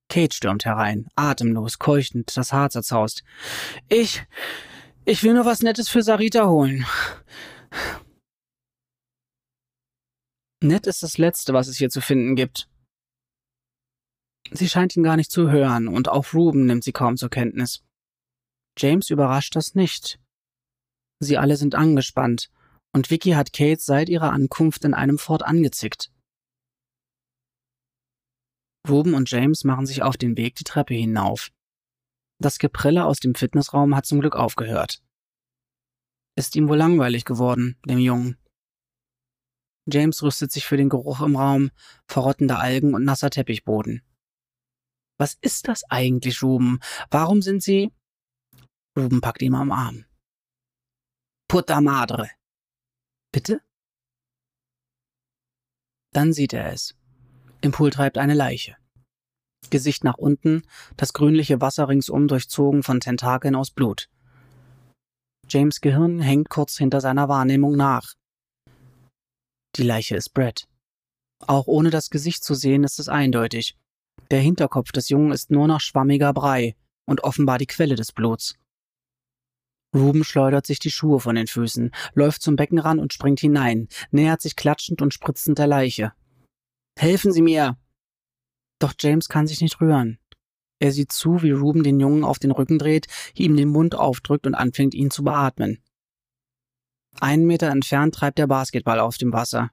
Kate 0.09 0.35
stürmt 0.35 0.65
herein, 0.65 1.07
atemlos, 1.15 1.77
keuchend, 1.77 2.35
das 2.35 2.51
Haar 2.51 2.71
zerzaust. 2.71 3.23
Ich. 3.87 4.25
Ich 5.05 5.23
will 5.23 5.33
nur 5.33 5.45
was 5.45 5.61
Nettes 5.61 5.89
für 5.89 6.01
Sarita 6.01 6.47
holen. 6.47 6.85
Nett 10.61 10.87
ist 10.87 11.03
das 11.03 11.17
Letzte, 11.17 11.53
was 11.53 11.67
es 11.67 11.77
hier 11.77 11.89
zu 11.89 12.01
finden 12.01 12.35
gibt. 12.35 12.67
Sie 14.51 14.67
scheint 14.67 14.95
ihn 14.97 15.03
gar 15.03 15.15
nicht 15.15 15.31
zu 15.31 15.49
hören, 15.49 15.87
und 15.87 16.09
auch 16.09 16.33
Ruben 16.33 16.65
nimmt 16.65 16.83
sie 16.83 16.91
kaum 16.91 17.15
zur 17.15 17.29
Kenntnis. 17.29 17.83
James 18.77 19.09
überrascht 19.09 19.55
das 19.55 19.75
nicht. 19.75 20.19
Sie 21.19 21.37
alle 21.37 21.55
sind 21.55 21.75
angespannt, 21.75 22.49
und 22.93 23.09
Vicky 23.09 23.31
hat 23.31 23.53
Kate 23.53 23.81
seit 23.81 24.09
ihrer 24.09 24.31
Ankunft 24.31 24.83
in 24.85 24.93
einem 24.93 25.17
Fort 25.17 25.43
angezickt. 25.43 26.11
Ruben 28.87 29.13
und 29.13 29.29
James 29.29 29.63
machen 29.63 29.85
sich 29.85 30.01
auf 30.01 30.17
den 30.17 30.37
Weg 30.37 30.55
die 30.55 30.63
Treppe 30.63 30.93
hinauf. 30.93 31.51
Das 32.41 32.57
Geprelle 32.57 33.05
aus 33.05 33.19
dem 33.19 33.35
Fitnessraum 33.35 33.95
hat 33.95 34.05
zum 34.05 34.21
Glück 34.21 34.35
aufgehört. 34.35 35.03
Ist 36.37 36.55
ihm 36.55 36.69
wohl 36.69 36.77
langweilig 36.77 37.25
geworden, 37.25 37.77
dem 37.85 37.99
Jungen. 37.99 38.37
James 39.91 40.23
rüstet 40.23 40.51
sich 40.51 40.65
für 40.65 40.77
den 40.77 40.89
Geruch 40.89 41.21
im 41.21 41.35
Raum, 41.35 41.71
verrottende 42.07 42.57
Algen 42.57 42.93
und 42.93 43.03
nasser 43.03 43.29
Teppichboden. 43.29 44.01
Was 45.19 45.37
ist 45.41 45.67
das 45.67 45.83
eigentlich, 45.89 46.41
Ruben? 46.41 46.79
Warum 47.11 47.41
sind 47.41 47.61
Sie? 47.61 47.91
Ruben 48.97 49.19
packt 49.19 49.41
ihn 49.41 49.55
am 49.55 49.71
Arm. 49.71 50.05
Puta 51.49 51.81
madre. 51.81 52.29
Bitte? 53.31 53.61
Dann 56.13 56.33
sieht 56.33 56.53
er 56.53 56.73
es. 56.73 56.95
Im 57.61 57.71
Pool 57.71 57.91
treibt 57.91 58.17
eine 58.17 58.33
Leiche. 58.33 58.75
Gesicht 59.69 60.03
nach 60.03 60.17
unten, 60.17 60.63
das 60.97 61.13
grünliche 61.13 61.61
Wasser 61.61 61.87
ringsum 61.87 62.27
durchzogen 62.27 62.81
von 62.81 62.99
Tentakeln 62.99 63.55
aus 63.55 63.71
Blut. 63.71 64.09
James 65.47 65.81
Gehirn 65.81 66.21
hängt 66.21 66.49
kurz 66.49 66.77
hinter 66.77 67.01
seiner 67.01 67.27
Wahrnehmung 67.29 67.75
nach. 67.75 68.13
Die 69.75 69.83
Leiche 69.83 70.15
ist 70.15 70.33
Brad. 70.33 70.67
Auch 71.45 71.67
ohne 71.67 71.89
das 71.89 72.09
Gesicht 72.09 72.43
zu 72.43 72.53
sehen, 72.55 72.83
ist 72.83 72.99
es 72.99 73.09
eindeutig. 73.09 73.77
Der 74.31 74.41
Hinterkopf 74.41 74.91
des 74.91 75.09
Jungen 75.09 75.31
ist 75.31 75.51
nur 75.51 75.67
noch 75.67 75.81
schwammiger 75.81 76.33
Brei 76.33 76.75
und 77.05 77.23
offenbar 77.23 77.57
die 77.57 77.67
Quelle 77.67 77.95
des 77.95 78.11
Bluts. 78.11 78.55
Ruben 79.95 80.23
schleudert 80.23 80.67
sich 80.67 80.79
die 80.79 80.91
Schuhe 80.91 81.19
von 81.19 81.35
den 81.35 81.47
Füßen, 81.47 81.91
läuft 82.13 82.41
zum 82.41 82.55
Beckenrand 82.55 83.01
und 83.01 83.13
springt 83.13 83.39
hinein, 83.39 83.87
nähert 84.11 84.41
sich 84.41 84.55
klatschend 84.55 85.01
und 85.01 85.13
spritzend 85.13 85.57
der 85.57 85.67
Leiche. 85.67 86.13
Helfen 86.97 87.31
Sie 87.31 87.41
mir! 87.41 87.77
Doch 88.79 88.93
James 88.99 89.29
kann 89.29 89.47
sich 89.47 89.61
nicht 89.61 89.81
rühren. 89.81 90.19
Er 90.79 90.91
sieht 90.91 91.11
zu, 91.11 91.41
wie 91.41 91.51
Ruben 91.51 91.83
den 91.83 91.99
Jungen 91.99 92.23
auf 92.23 92.39
den 92.39 92.51
Rücken 92.51 92.79
dreht, 92.79 93.07
ihm 93.35 93.57
den 93.57 93.69
Mund 93.69 93.95
aufdrückt 93.95 94.47
und 94.47 94.55
anfängt, 94.55 94.93
ihn 94.93 95.11
zu 95.11 95.23
beatmen. 95.23 95.83
Einen 97.19 97.45
Meter 97.45 97.67
entfernt 97.69 98.15
treibt 98.15 98.37
der 98.37 98.47
Basketball 98.47 98.99
auf 98.99 99.17
dem 99.17 99.33
Wasser. 99.33 99.71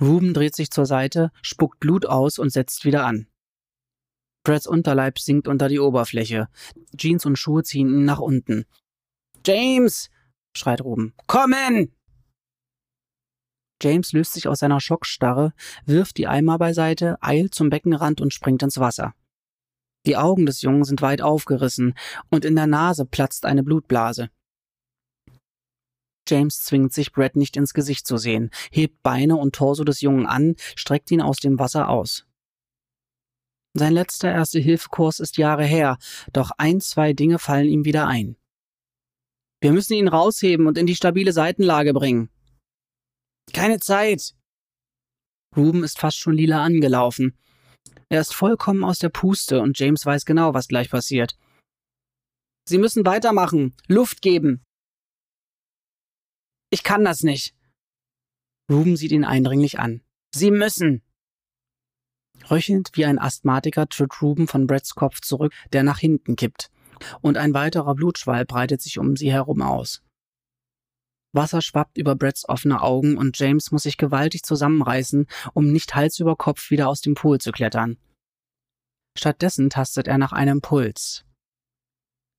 Ruben 0.00 0.32
dreht 0.32 0.56
sich 0.56 0.70
zur 0.70 0.86
Seite, 0.86 1.30
spuckt 1.42 1.80
Blut 1.80 2.06
aus 2.06 2.38
und 2.38 2.50
setzt 2.50 2.86
wieder 2.86 3.04
an. 3.04 3.26
Brads 4.42 4.66
Unterleib 4.66 5.18
sinkt 5.18 5.48
unter 5.48 5.68
die 5.68 5.80
Oberfläche. 5.80 6.48
Jeans 6.96 7.26
und 7.26 7.36
Schuhe 7.36 7.62
ziehen 7.62 7.88
ihn 7.88 8.04
nach 8.06 8.20
unten. 8.20 8.64
James! 9.46 10.10
schreit 10.56 10.82
Ruben. 10.82 11.14
Kommen! 11.26 11.94
James 13.82 14.12
löst 14.12 14.34
sich 14.34 14.46
aus 14.46 14.58
seiner 14.58 14.80
Schockstarre, 14.80 15.52
wirft 15.86 16.18
die 16.18 16.26
Eimer 16.26 16.58
beiseite, 16.58 17.16
eilt 17.22 17.54
zum 17.54 17.70
Beckenrand 17.70 18.20
und 18.20 18.34
springt 18.34 18.62
ins 18.62 18.78
Wasser. 18.78 19.14
Die 20.06 20.16
Augen 20.16 20.46
des 20.46 20.62
Jungen 20.62 20.84
sind 20.84 21.02
weit 21.02 21.22
aufgerissen 21.22 21.94
und 22.30 22.44
in 22.44 22.56
der 22.56 22.66
Nase 22.66 23.06
platzt 23.06 23.44
eine 23.46 23.62
Blutblase. 23.62 24.30
James 26.28 26.62
zwingt 26.62 26.92
sich, 26.92 27.12
Brad 27.12 27.36
nicht 27.36 27.56
ins 27.56 27.74
Gesicht 27.74 28.06
zu 28.06 28.16
sehen, 28.16 28.50
hebt 28.70 29.02
Beine 29.02 29.36
und 29.36 29.54
Torso 29.54 29.84
des 29.84 30.00
Jungen 30.00 30.26
an, 30.26 30.54
streckt 30.76 31.10
ihn 31.10 31.22
aus 31.22 31.38
dem 31.38 31.58
Wasser 31.58 31.88
aus. 31.88 32.26
Sein 33.74 33.92
letzter 33.92 34.30
Erste-Hilfe-Kurs 34.30 35.20
ist 35.20 35.38
Jahre 35.38 35.64
her, 35.64 35.98
doch 36.32 36.50
ein, 36.56 36.80
zwei 36.80 37.12
Dinge 37.12 37.38
fallen 37.38 37.68
ihm 37.68 37.84
wieder 37.84 38.06
ein. 38.06 38.36
Wir 39.60 39.72
müssen 39.72 39.92
ihn 39.94 40.08
rausheben 40.08 40.66
und 40.66 40.78
in 40.78 40.86
die 40.86 40.96
stabile 40.96 41.32
Seitenlage 41.32 41.92
bringen. 41.92 42.30
Keine 43.52 43.78
Zeit! 43.78 44.34
Ruben 45.56 45.84
ist 45.84 45.98
fast 45.98 46.18
schon 46.18 46.34
lila 46.34 46.62
angelaufen. 46.64 47.36
Er 48.08 48.20
ist 48.20 48.34
vollkommen 48.34 48.84
aus 48.84 48.98
der 48.98 49.08
Puste 49.08 49.60
und 49.60 49.78
James 49.78 50.06
weiß 50.06 50.24
genau, 50.24 50.54
was 50.54 50.68
gleich 50.68 50.90
passiert. 50.90 51.36
Sie 52.68 52.78
müssen 52.78 53.04
weitermachen, 53.04 53.74
Luft 53.88 54.22
geben. 54.22 54.62
Ich 56.70 56.82
kann 56.84 57.04
das 57.04 57.22
nicht. 57.22 57.54
Ruben 58.70 58.96
sieht 58.96 59.12
ihn 59.12 59.24
eindringlich 59.24 59.78
an. 59.78 60.02
Sie 60.32 60.50
müssen. 60.50 61.02
Röchelnd 62.48 62.90
wie 62.94 63.04
ein 63.04 63.18
Asthmatiker 63.18 63.88
tritt 63.88 64.22
Ruben 64.22 64.46
von 64.46 64.66
Bretts 64.66 64.94
Kopf 64.94 65.20
zurück, 65.20 65.52
der 65.72 65.82
nach 65.82 65.98
hinten 65.98 66.36
kippt, 66.36 66.70
und 67.20 67.36
ein 67.36 67.54
weiterer 67.54 67.94
Blutschwall 67.94 68.44
breitet 68.44 68.80
sich 68.80 68.98
um 68.98 69.16
sie 69.16 69.32
herum 69.32 69.62
aus. 69.62 70.02
Wasser 71.32 71.62
schwappt 71.62 71.96
über 71.96 72.16
Bretts 72.16 72.48
offene 72.48 72.82
Augen 72.82 73.16
und 73.16 73.38
James 73.38 73.70
muss 73.70 73.84
sich 73.84 73.96
gewaltig 73.96 74.42
zusammenreißen, 74.42 75.26
um 75.54 75.70
nicht 75.70 75.94
Hals 75.94 76.18
über 76.18 76.36
Kopf 76.36 76.70
wieder 76.70 76.88
aus 76.88 77.00
dem 77.00 77.14
Pool 77.14 77.38
zu 77.38 77.52
klettern. 77.52 77.98
Stattdessen 79.16 79.70
tastet 79.70 80.08
er 80.08 80.18
nach 80.18 80.32
einem 80.32 80.60
Puls. 80.60 81.24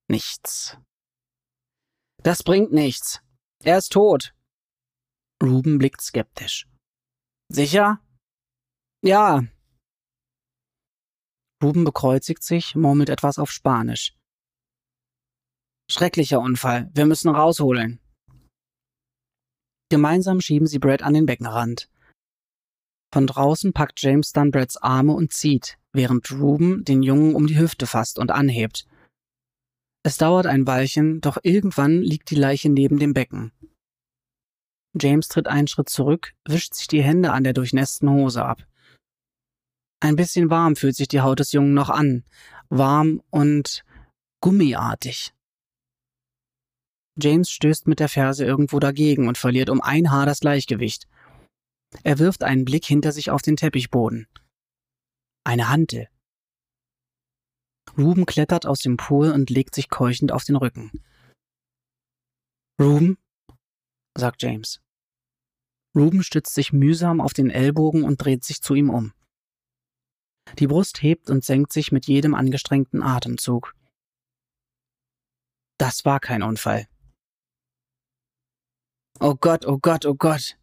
Nichts. 0.10 0.78
Das 2.24 2.44
bringt 2.44 2.74
nichts. 2.74 3.22
Er 3.64 3.78
ist 3.78 3.94
tot. 3.94 4.34
Ruben 5.42 5.78
blickt 5.78 6.02
skeptisch. 6.02 6.68
Sicher? 7.50 8.00
Ja, 9.02 9.44
Ruben 11.62 11.84
bekreuzigt 11.84 12.44
sich, 12.44 12.76
murmelt 12.76 13.10
etwas 13.10 13.38
auf 13.38 13.52
Spanisch. 13.52 14.16
Schrecklicher 15.92 16.40
Unfall. 16.40 16.90
Wir 16.94 17.06
müssen 17.06 17.30
rausholen. 17.30 18.00
Gemeinsam 19.90 20.40
schieben 20.40 20.68
sie 20.68 20.80
Brad 20.80 21.04
an 21.04 21.14
den 21.14 21.26
Beckenrand. 21.26 21.90
Von 23.14 23.28
draußen 23.28 23.74
packt 23.74 24.02
James 24.02 24.32
dann 24.32 24.52
Brads 24.52 24.78
Arme 24.78 25.12
und 25.12 25.34
zieht, 25.34 25.78
während 25.92 26.32
Ruben 26.32 26.86
den 26.86 27.04
Jungen 27.04 27.36
um 27.36 27.46
die 27.46 27.60
Hüfte 27.60 27.88
fasst 27.88 28.20
und 28.20 28.32
anhebt. 28.32 28.88
Es 30.04 30.16
dauert 30.16 30.48
ein 30.48 30.66
Weilchen, 30.66 31.20
doch 31.20 31.38
irgendwann 31.44 32.02
liegt 32.02 32.30
die 32.30 32.36
Leiche 32.36 32.70
neben 32.70 32.98
dem 32.98 33.14
Becken. 33.14 33.52
James 34.98 35.28
tritt 35.28 35.48
einen 35.48 35.68
Schritt 35.68 35.90
zurück, 35.90 36.34
wischt 36.46 36.74
sich 36.74 36.88
die 36.88 37.04
Hände 37.04 37.34
an 37.34 37.44
der 37.44 37.54
durchnässten 37.54 38.10
Hose 38.10 38.46
ab. 38.46 38.66
Ein 40.00 40.16
bisschen 40.16 40.50
warm 40.50 40.78
fühlt 40.78 40.96
sich 40.96 41.10
die 41.10 41.20
Haut 41.20 41.40
des 41.40 41.52
Jungen 41.52 41.74
noch 41.74 41.90
an. 41.90 42.24
Warm 42.70 43.22
und 43.30 43.84
gummiartig. 44.40 45.34
James 47.20 47.50
stößt 47.50 47.88
mit 47.88 48.00
der 48.00 48.10
Ferse 48.10 48.46
irgendwo 48.46 48.80
dagegen 48.80 49.28
und 49.28 49.38
verliert 49.38 49.70
um 49.70 49.82
ein 49.82 50.12
Haar 50.12 50.26
das 50.26 50.40
Gleichgewicht. 50.40 51.08
Er 52.04 52.20
wirft 52.20 52.44
einen 52.44 52.66
Blick 52.66 52.86
hinter 52.86 53.12
sich 53.12 53.30
auf 53.30 53.42
den 53.42 53.58
Teppichboden. 53.58 54.28
Eine 55.44 55.70
Hantel. 55.70 56.08
Ruben 57.98 58.26
klettert 58.26 58.66
aus 58.66 58.80
dem 58.80 58.96
Pool 58.98 59.32
und 59.32 59.50
legt 59.50 59.76
sich 59.76 59.90
keuchend 59.90 60.32
auf 60.32 60.44
den 60.44 60.56
Rücken. 60.56 60.92
Ruben? 62.80 63.18
sagt 64.18 64.42
James. 64.42 64.82
Ruben 65.96 66.24
stützt 66.24 66.54
sich 66.54 66.72
mühsam 66.72 67.20
auf 67.20 67.34
den 67.34 67.50
Ellbogen 67.50 68.04
und 68.04 68.18
dreht 68.18 68.46
sich 68.46 68.62
zu 68.62 68.76
ihm 68.76 68.90
um. 68.90 69.14
Die 70.60 70.68
Brust 70.68 71.02
hebt 71.02 71.30
und 71.30 71.44
senkt 71.44 71.74
sich 71.74 71.92
mit 71.92 72.08
jedem 72.08 72.34
angestrengten 72.34 73.04
Atemzug. 73.04 73.76
Das 75.78 76.06
war 76.06 76.20
kein 76.20 76.44
Unfall. 76.44 76.88
Oh 79.24 79.36
Gott, 79.40 79.68
oh 79.68 79.78
Gott, 79.78 80.08
oh 80.08 80.16
Gott. 80.16 80.58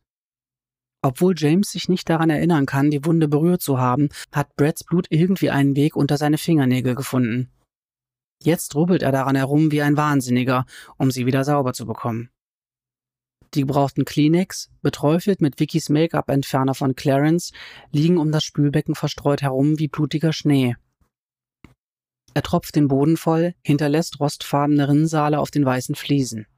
Obwohl 1.00 1.34
James 1.36 1.70
sich 1.70 1.88
nicht 1.88 2.10
daran 2.10 2.28
erinnern 2.28 2.66
kann, 2.66 2.90
die 2.90 3.04
Wunde 3.04 3.28
berührt 3.28 3.62
zu 3.62 3.78
haben, 3.78 4.08
hat 4.32 4.56
Brads 4.56 4.82
Blut 4.82 5.06
irgendwie 5.10 5.50
einen 5.50 5.76
Weg 5.76 5.94
unter 5.94 6.16
seine 6.16 6.38
Fingernägel 6.38 6.96
gefunden. 6.96 7.52
Jetzt 8.42 8.74
rubbelt 8.74 9.04
er 9.04 9.12
daran 9.12 9.36
herum 9.36 9.70
wie 9.70 9.80
ein 9.80 9.96
Wahnsinniger, 9.96 10.66
um 10.96 11.12
sie 11.12 11.24
wieder 11.24 11.44
sauber 11.44 11.72
zu 11.72 11.86
bekommen. 11.86 12.30
Die 13.54 13.60
gebrauchten 13.60 14.04
Kleenex, 14.04 14.72
beträufelt 14.82 15.40
mit 15.40 15.60
Vickys 15.60 15.88
Make-up-Entferner 15.88 16.74
von 16.74 16.96
Clarence, 16.96 17.52
liegen 17.92 18.18
um 18.18 18.32
das 18.32 18.42
Spülbecken 18.42 18.96
verstreut 18.96 19.40
herum 19.40 19.78
wie 19.78 19.86
blutiger 19.86 20.32
Schnee. 20.32 20.74
Er 22.34 22.42
tropft 22.42 22.74
den 22.74 22.88
Boden 22.88 23.16
voll, 23.16 23.54
hinterlässt 23.62 24.18
rostfarbene 24.18 24.88
Rinnsale 24.88 25.38
auf 25.38 25.52
den 25.52 25.64
weißen 25.64 25.94
Fliesen. 25.94 26.48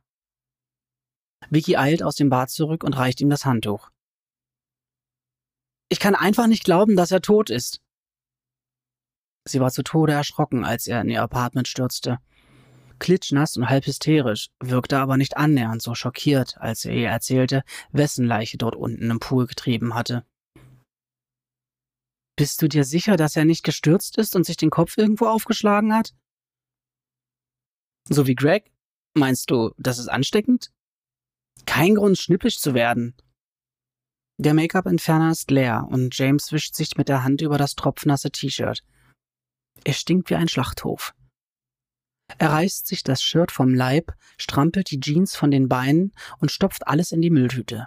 Vicky 1.48 1.76
eilt 1.76 2.02
aus 2.02 2.16
dem 2.16 2.28
Bad 2.28 2.50
zurück 2.50 2.84
und 2.84 2.96
reicht 2.96 3.20
ihm 3.20 3.30
das 3.30 3.44
Handtuch. 3.44 3.90
Ich 5.88 5.98
kann 5.98 6.14
einfach 6.14 6.46
nicht 6.46 6.64
glauben, 6.64 6.96
dass 6.96 7.10
er 7.10 7.22
tot 7.22 7.50
ist. 7.50 7.80
Sie 9.48 9.60
war 9.60 9.70
zu 9.70 9.82
Tode 9.82 10.12
erschrocken, 10.12 10.64
als 10.64 10.86
er 10.86 11.00
in 11.00 11.08
ihr 11.08 11.22
Apartment 11.22 11.66
stürzte. 11.66 12.18
Klitschnass 12.98 13.56
und 13.56 13.68
halb 13.68 13.86
hysterisch, 13.86 14.50
wirkte 14.60 14.98
aber 14.98 15.16
nicht 15.16 15.36
annähernd 15.36 15.82
so 15.82 15.94
schockiert, 15.94 16.58
als 16.58 16.84
er 16.84 16.92
ihr 16.92 17.08
erzählte, 17.08 17.64
wessen 17.90 18.26
Leiche 18.26 18.58
dort 18.58 18.76
unten 18.76 19.10
im 19.10 19.18
Pool 19.18 19.46
getrieben 19.46 19.94
hatte. 19.94 20.24
Bist 22.36 22.62
du 22.62 22.68
dir 22.68 22.84
sicher, 22.84 23.16
dass 23.16 23.36
er 23.36 23.44
nicht 23.44 23.64
gestürzt 23.64 24.16
ist 24.18 24.36
und 24.36 24.44
sich 24.44 24.56
den 24.56 24.70
Kopf 24.70 24.96
irgendwo 24.96 25.26
aufgeschlagen 25.26 25.94
hat? 25.94 26.14
So 28.08 28.26
wie 28.26 28.34
Greg? 28.34 28.70
Meinst 29.14 29.50
du, 29.50 29.72
das 29.76 29.98
ist 29.98 30.08
ansteckend? 30.08 30.70
Kein 31.70 31.94
Grund, 31.94 32.18
schnippisch 32.18 32.58
zu 32.58 32.74
werden. 32.74 33.14
Der 34.38 34.54
Make-up-Entferner 34.54 35.30
ist 35.30 35.52
leer 35.52 35.86
und 35.88 36.18
James 36.18 36.50
wischt 36.50 36.74
sich 36.74 36.96
mit 36.96 37.08
der 37.08 37.22
Hand 37.22 37.42
über 37.42 37.58
das 37.58 37.76
tropfnasse 37.76 38.32
T-Shirt. 38.32 38.82
Er 39.84 39.92
stinkt 39.92 40.30
wie 40.30 40.34
ein 40.34 40.48
Schlachthof. 40.48 41.14
Er 42.38 42.50
reißt 42.50 42.88
sich 42.88 43.04
das 43.04 43.22
Shirt 43.22 43.52
vom 43.52 43.72
Leib, 43.72 44.12
strampelt 44.36 44.90
die 44.90 44.98
Jeans 44.98 45.36
von 45.36 45.52
den 45.52 45.68
Beinen 45.68 46.12
und 46.40 46.50
stopft 46.50 46.88
alles 46.88 47.12
in 47.12 47.22
die 47.22 47.30
Mülltüte. 47.30 47.86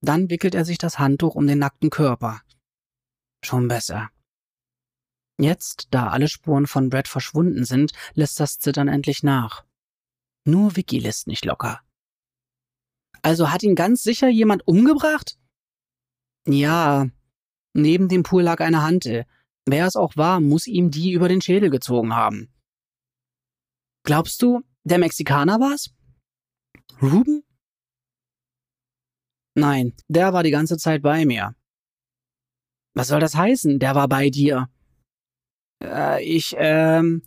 Dann 0.00 0.30
wickelt 0.30 0.54
er 0.54 0.64
sich 0.64 0.78
das 0.78 0.98
Handtuch 0.98 1.34
um 1.34 1.46
den 1.46 1.58
nackten 1.58 1.90
Körper. 1.90 2.40
Schon 3.44 3.68
besser. 3.68 4.08
Jetzt, 5.38 5.88
da 5.90 6.08
alle 6.08 6.28
Spuren 6.28 6.66
von 6.66 6.88
Brad 6.88 7.08
verschwunden 7.08 7.66
sind, 7.66 7.92
lässt 8.14 8.40
das 8.40 8.58
Zittern 8.58 8.88
endlich 8.88 9.22
nach. 9.22 9.66
Nur 10.46 10.76
Vicky 10.76 10.98
lässt 10.98 11.26
nicht 11.26 11.44
locker. 11.44 11.82
Also 13.22 13.50
hat 13.50 13.62
ihn 13.62 13.74
ganz 13.74 14.02
sicher 14.02 14.28
jemand 14.28 14.66
umgebracht? 14.66 15.36
Ja. 16.46 17.08
Neben 17.74 18.08
dem 18.08 18.22
Pool 18.22 18.42
lag 18.42 18.60
eine 18.60 18.82
Hantel. 18.82 19.26
Wer 19.66 19.86
es 19.86 19.96
auch 19.96 20.16
war, 20.16 20.40
muss 20.40 20.66
ihm 20.66 20.90
die 20.90 21.12
über 21.12 21.28
den 21.28 21.40
Schädel 21.40 21.70
gezogen 21.70 22.14
haben. 22.14 22.52
Glaubst 24.04 24.42
du, 24.42 24.62
der 24.84 24.98
Mexikaner 24.98 25.60
war's? 25.60 25.94
Ruben? 27.02 27.44
Nein, 29.54 29.94
der 30.08 30.32
war 30.32 30.42
die 30.42 30.50
ganze 30.50 30.76
Zeit 30.78 31.02
bei 31.02 31.26
mir. 31.26 31.54
Was 32.94 33.08
soll 33.08 33.20
das 33.20 33.36
heißen? 33.36 33.78
Der 33.78 33.94
war 33.94 34.08
bei 34.08 34.30
dir. 34.30 34.68
Äh, 35.82 36.24
ich, 36.24 36.54
ähm. 36.56 37.22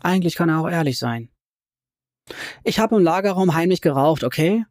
Eigentlich 0.00 0.34
kann 0.34 0.48
er 0.48 0.60
auch 0.60 0.68
ehrlich 0.68 0.98
sein. 0.98 1.33
Ich 2.62 2.78
habe 2.78 2.96
im 2.96 3.02
Lagerraum 3.02 3.54
heimlich 3.54 3.80
geraucht, 3.80 4.24
okay? 4.24 4.64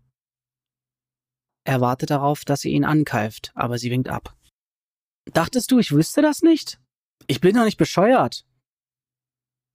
Er 1.65 1.81
wartet 1.81 2.09
darauf, 2.09 2.43
dass 2.45 2.61
sie 2.61 2.71
ihn 2.71 2.83
ankeift, 2.83 3.51
aber 3.55 3.77
sie 3.77 3.91
winkt 3.91 4.09
ab. 4.09 4.35
Dachtest 5.31 5.71
du, 5.71 5.79
ich 5.79 5.91
wüsste 5.91 6.21
das 6.21 6.41
nicht? 6.41 6.79
Ich 7.27 7.39
bin 7.39 7.55
doch 7.55 7.63
nicht 7.63 7.77
bescheuert. 7.77 8.45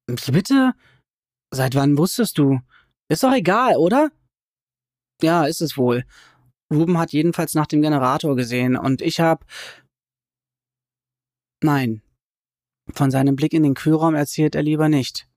Bitte? 0.06 0.74
Seit 1.50 1.74
wann 1.74 1.96
wusstest 1.96 2.36
du? 2.38 2.60
Ist 3.08 3.22
doch 3.22 3.32
egal, 3.32 3.76
oder? 3.76 4.10
Ja, 5.22 5.46
ist 5.46 5.62
es 5.62 5.76
wohl. 5.76 6.04
Ruben 6.70 6.98
hat 6.98 7.12
jedenfalls 7.12 7.54
nach 7.54 7.66
dem 7.66 7.80
Generator 7.80 8.36
gesehen 8.36 8.76
und 8.76 9.00
ich 9.00 9.20
hab. 9.20 9.46
Nein. 11.62 12.02
Von 12.92 13.10
seinem 13.10 13.36
Blick 13.36 13.54
in 13.54 13.62
den 13.62 13.74
Kühlraum 13.74 14.14
erzählt 14.14 14.54
er 14.54 14.62
lieber 14.62 14.88
nicht. 14.88 15.28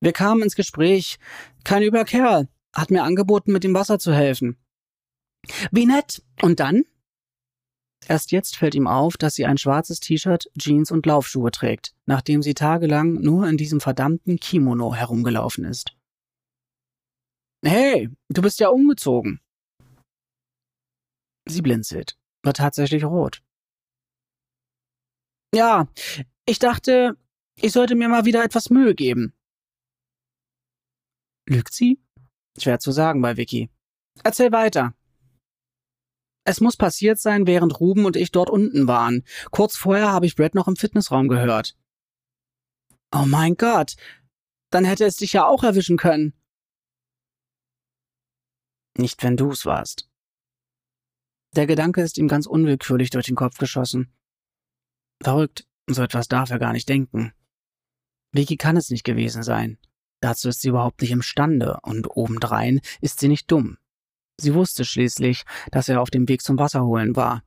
Wir 0.00 0.12
kamen 0.12 0.42
ins 0.42 0.56
Gespräch. 0.56 1.18
Kein 1.64 1.82
übler 1.82 2.04
Kerl. 2.04 2.48
Hat 2.74 2.90
mir 2.90 3.02
angeboten, 3.02 3.52
mit 3.52 3.64
dem 3.64 3.74
Wasser 3.74 3.98
zu 3.98 4.14
helfen. 4.14 4.56
Wie 5.70 5.86
nett. 5.86 6.22
Und 6.42 6.60
dann? 6.60 6.84
Erst 8.08 8.32
jetzt 8.32 8.56
fällt 8.56 8.74
ihm 8.74 8.86
auf, 8.86 9.16
dass 9.18 9.34
sie 9.34 9.44
ein 9.44 9.58
schwarzes 9.58 10.00
T-Shirt, 10.00 10.50
Jeans 10.58 10.90
und 10.90 11.04
Laufschuhe 11.04 11.50
trägt, 11.50 11.94
nachdem 12.06 12.42
sie 12.42 12.54
tagelang 12.54 13.14
nur 13.20 13.46
in 13.46 13.56
diesem 13.56 13.80
verdammten 13.80 14.40
Kimono 14.40 14.94
herumgelaufen 14.94 15.64
ist. 15.64 15.94
Hey, 17.62 18.08
du 18.30 18.40
bist 18.40 18.58
ja 18.58 18.68
umgezogen. 18.68 19.40
Sie 21.46 21.60
blinzelt, 21.60 22.16
wird 22.42 22.56
tatsächlich 22.56 23.04
rot. 23.04 23.42
Ja, 25.54 25.88
ich 26.46 26.58
dachte, 26.58 27.16
ich 27.56 27.72
sollte 27.72 27.96
mir 27.96 28.08
mal 28.08 28.24
wieder 28.24 28.42
etwas 28.42 28.70
Mühe 28.70 28.94
geben. 28.94 29.34
Lügt 31.50 31.74
sie? 31.74 32.00
Schwer 32.56 32.78
zu 32.78 32.92
sagen 32.92 33.20
bei 33.22 33.36
Vicky. 33.36 33.70
Erzähl 34.22 34.52
weiter. 34.52 34.94
Es 36.44 36.60
muss 36.60 36.76
passiert 36.76 37.18
sein, 37.18 37.48
während 37.48 37.80
Ruben 37.80 38.04
und 38.04 38.14
ich 38.14 38.30
dort 38.30 38.50
unten 38.50 38.86
waren. 38.86 39.24
Kurz 39.50 39.76
vorher 39.76 40.12
habe 40.12 40.26
ich 40.26 40.36
Brad 40.36 40.54
noch 40.54 40.68
im 40.68 40.76
Fitnessraum 40.76 41.26
gehört. 41.26 41.76
Oh 43.12 43.26
mein 43.26 43.56
Gott. 43.56 43.96
Dann 44.70 44.84
hätte 44.84 45.04
es 45.04 45.16
dich 45.16 45.32
ja 45.32 45.44
auch 45.44 45.64
erwischen 45.64 45.96
können. 45.96 46.34
Nicht, 48.96 49.20
wenn 49.24 49.36
du's 49.36 49.66
warst. 49.66 50.08
Der 51.56 51.66
Gedanke 51.66 52.00
ist 52.02 52.16
ihm 52.16 52.28
ganz 52.28 52.46
unwillkürlich 52.46 53.10
durch 53.10 53.26
den 53.26 53.34
Kopf 53.34 53.58
geschossen. 53.58 54.14
Verrückt, 55.20 55.66
so 55.88 56.00
etwas 56.02 56.28
darf 56.28 56.50
er 56.50 56.60
gar 56.60 56.72
nicht 56.72 56.88
denken. 56.88 57.32
Vicky 58.30 58.56
kann 58.56 58.76
es 58.76 58.90
nicht 58.90 59.02
gewesen 59.02 59.42
sein. 59.42 59.78
Dazu 60.20 60.48
ist 60.48 60.60
sie 60.60 60.68
überhaupt 60.68 61.00
nicht 61.00 61.10
imstande 61.10 61.78
und 61.82 62.06
obendrein 62.16 62.80
ist 63.00 63.20
sie 63.20 63.28
nicht 63.28 63.50
dumm. 63.50 63.78
Sie 64.40 64.54
wusste 64.54 64.84
schließlich, 64.84 65.44
dass 65.70 65.88
er 65.88 66.00
auf 66.00 66.10
dem 66.10 66.28
Weg 66.28 66.42
zum 66.42 66.58
Wasserholen 66.58 67.16
war. 67.16 67.42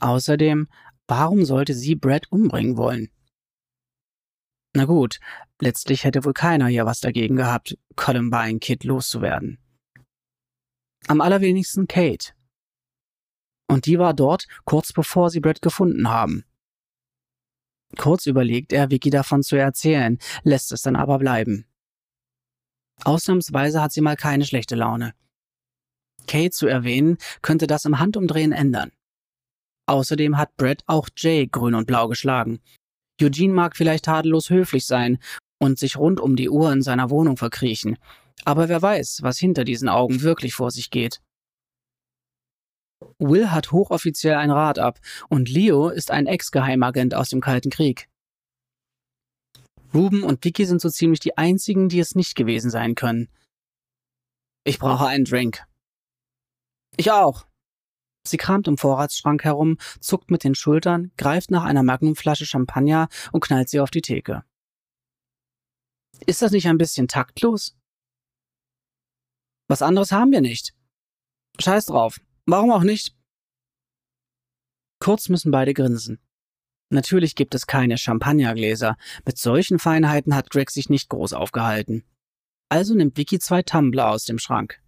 Außerdem, 0.00 0.68
warum 1.06 1.44
sollte 1.44 1.74
sie 1.74 1.96
Brad 1.96 2.30
umbringen 2.30 2.76
wollen? 2.76 3.10
Na 4.72 4.84
gut, 4.84 5.18
letztlich 5.60 6.04
hätte 6.04 6.24
wohl 6.24 6.32
keiner 6.32 6.68
hier 6.68 6.86
was 6.86 7.00
dagegen 7.00 7.36
gehabt, 7.36 7.76
Columbine 7.96 8.60
Kid 8.60 8.84
loszuwerden. 8.84 9.58
Am 11.08 11.20
allerwenigsten 11.20 11.88
Kate. 11.88 12.34
Und 13.66 13.86
die 13.86 13.98
war 13.98 14.14
dort, 14.14 14.46
kurz 14.64 14.92
bevor 14.92 15.30
sie 15.30 15.40
Brad 15.40 15.60
gefunden 15.60 16.08
haben. 16.08 16.44
Kurz 17.98 18.26
überlegt 18.26 18.72
er, 18.72 18.90
Vicky 18.90 19.10
davon 19.10 19.42
zu 19.42 19.56
erzählen, 19.56 20.18
lässt 20.42 20.72
es 20.72 20.82
dann 20.82 20.96
aber 20.96 21.18
bleiben. 21.18 21.66
Ausnahmsweise 23.04 23.82
hat 23.82 23.92
sie 23.92 24.00
mal 24.00 24.16
keine 24.16 24.44
schlechte 24.44 24.76
Laune. 24.76 25.14
Kate 26.26 26.50
zu 26.50 26.66
erwähnen, 26.66 27.16
könnte 27.42 27.66
das 27.66 27.84
im 27.84 27.98
Handumdrehen 27.98 28.52
ändern. 28.52 28.92
Außerdem 29.86 30.36
hat 30.36 30.56
Brett 30.56 30.82
auch 30.86 31.08
Jay 31.16 31.46
grün 31.46 31.74
und 31.74 31.86
blau 31.86 32.08
geschlagen. 32.08 32.60
Eugene 33.20 33.52
mag 33.52 33.76
vielleicht 33.76 34.04
tadellos 34.04 34.50
höflich 34.50 34.86
sein 34.86 35.18
und 35.58 35.78
sich 35.78 35.96
rund 35.96 36.20
um 36.20 36.36
die 36.36 36.48
Uhr 36.48 36.72
in 36.72 36.82
seiner 36.82 37.10
Wohnung 37.10 37.36
verkriechen, 37.36 37.98
aber 38.44 38.68
wer 38.68 38.80
weiß, 38.80 39.20
was 39.22 39.38
hinter 39.38 39.64
diesen 39.64 39.88
Augen 39.88 40.22
wirklich 40.22 40.54
vor 40.54 40.70
sich 40.70 40.90
geht. 40.90 41.20
Will 43.18 43.50
hat 43.50 43.72
hochoffiziell 43.72 44.34
ein 44.34 44.50
Rat 44.50 44.78
ab 44.78 45.00
und 45.28 45.48
Leo 45.48 45.88
ist 45.88 46.10
ein 46.10 46.26
Ex-Geheimagent 46.26 47.14
aus 47.14 47.30
dem 47.30 47.40
Kalten 47.40 47.70
Krieg. 47.70 48.08
Ruben 49.92 50.22
und 50.22 50.44
Vicky 50.44 50.66
sind 50.66 50.80
so 50.80 50.88
ziemlich 50.88 51.20
die 51.20 51.36
einzigen, 51.36 51.88
die 51.88 51.98
es 51.98 52.14
nicht 52.14 52.36
gewesen 52.36 52.70
sein 52.70 52.94
können. 52.94 53.28
Ich 54.64 54.78
brauche 54.78 55.06
einen 55.06 55.24
Drink, 55.24 55.64
ich 56.96 57.10
auch. 57.10 57.46
Sie 58.26 58.36
kramt 58.36 58.68
im 58.68 58.76
Vorratsschrank 58.76 59.44
herum, 59.44 59.78
zuckt 60.00 60.30
mit 60.30 60.44
den 60.44 60.54
Schultern, 60.54 61.12
greift 61.16 61.50
nach 61.50 61.64
einer 61.64 61.82
Magnumflasche 61.82 62.44
Champagner 62.44 63.08
und 63.32 63.40
knallt 63.40 63.70
sie 63.70 63.80
auf 63.80 63.90
die 63.90 64.02
Theke. 64.02 64.44
Ist 66.26 66.42
das 66.42 66.52
nicht 66.52 66.66
ein 66.66 66.76
bisschen 66.76 67.08
taktlos? 67.08 67.74
Was 69.68 69.80
anderes 69.80 70.12
haben 70.12 70.32
wir 70.32 70.42
nicht. 70.42 70.74
Scheiß 71.58 71.86
drauf. 71.86 72.20
Warum 72.46 72.70
auch 72.70 72.82
nicht? 72.82 73.14
Kurz 74.98 75.28
müssen 75.28 75.50
beide 75.50 75.74
grinsen. 75.74 76.20
Natürlich 76.90 77.36
gibt 77.36 77.54
es 77.54 77.66
keine 77.66 77.96
Champagnergläser. 77.96 78.96
Mit 79.24 79.38
solchen 79.38 79.78
Feinheiten 79.78 80.34
hat 80.34 80.50
Greg 80.50 80.70
sich 80.70 80.90
nicht 80.90 81.08
groß 81.08 81.32
aufgehalten. 81.32 82.04
Also 82.68 82.94
nimmt 82.94 83.16
Vicky 83.16 83.38
zwei 83.38 83.62
Tumbler 83.62 84.10
aus 84.10 84.24
dem 84.24 84.38
Schrank. 84.38 84.80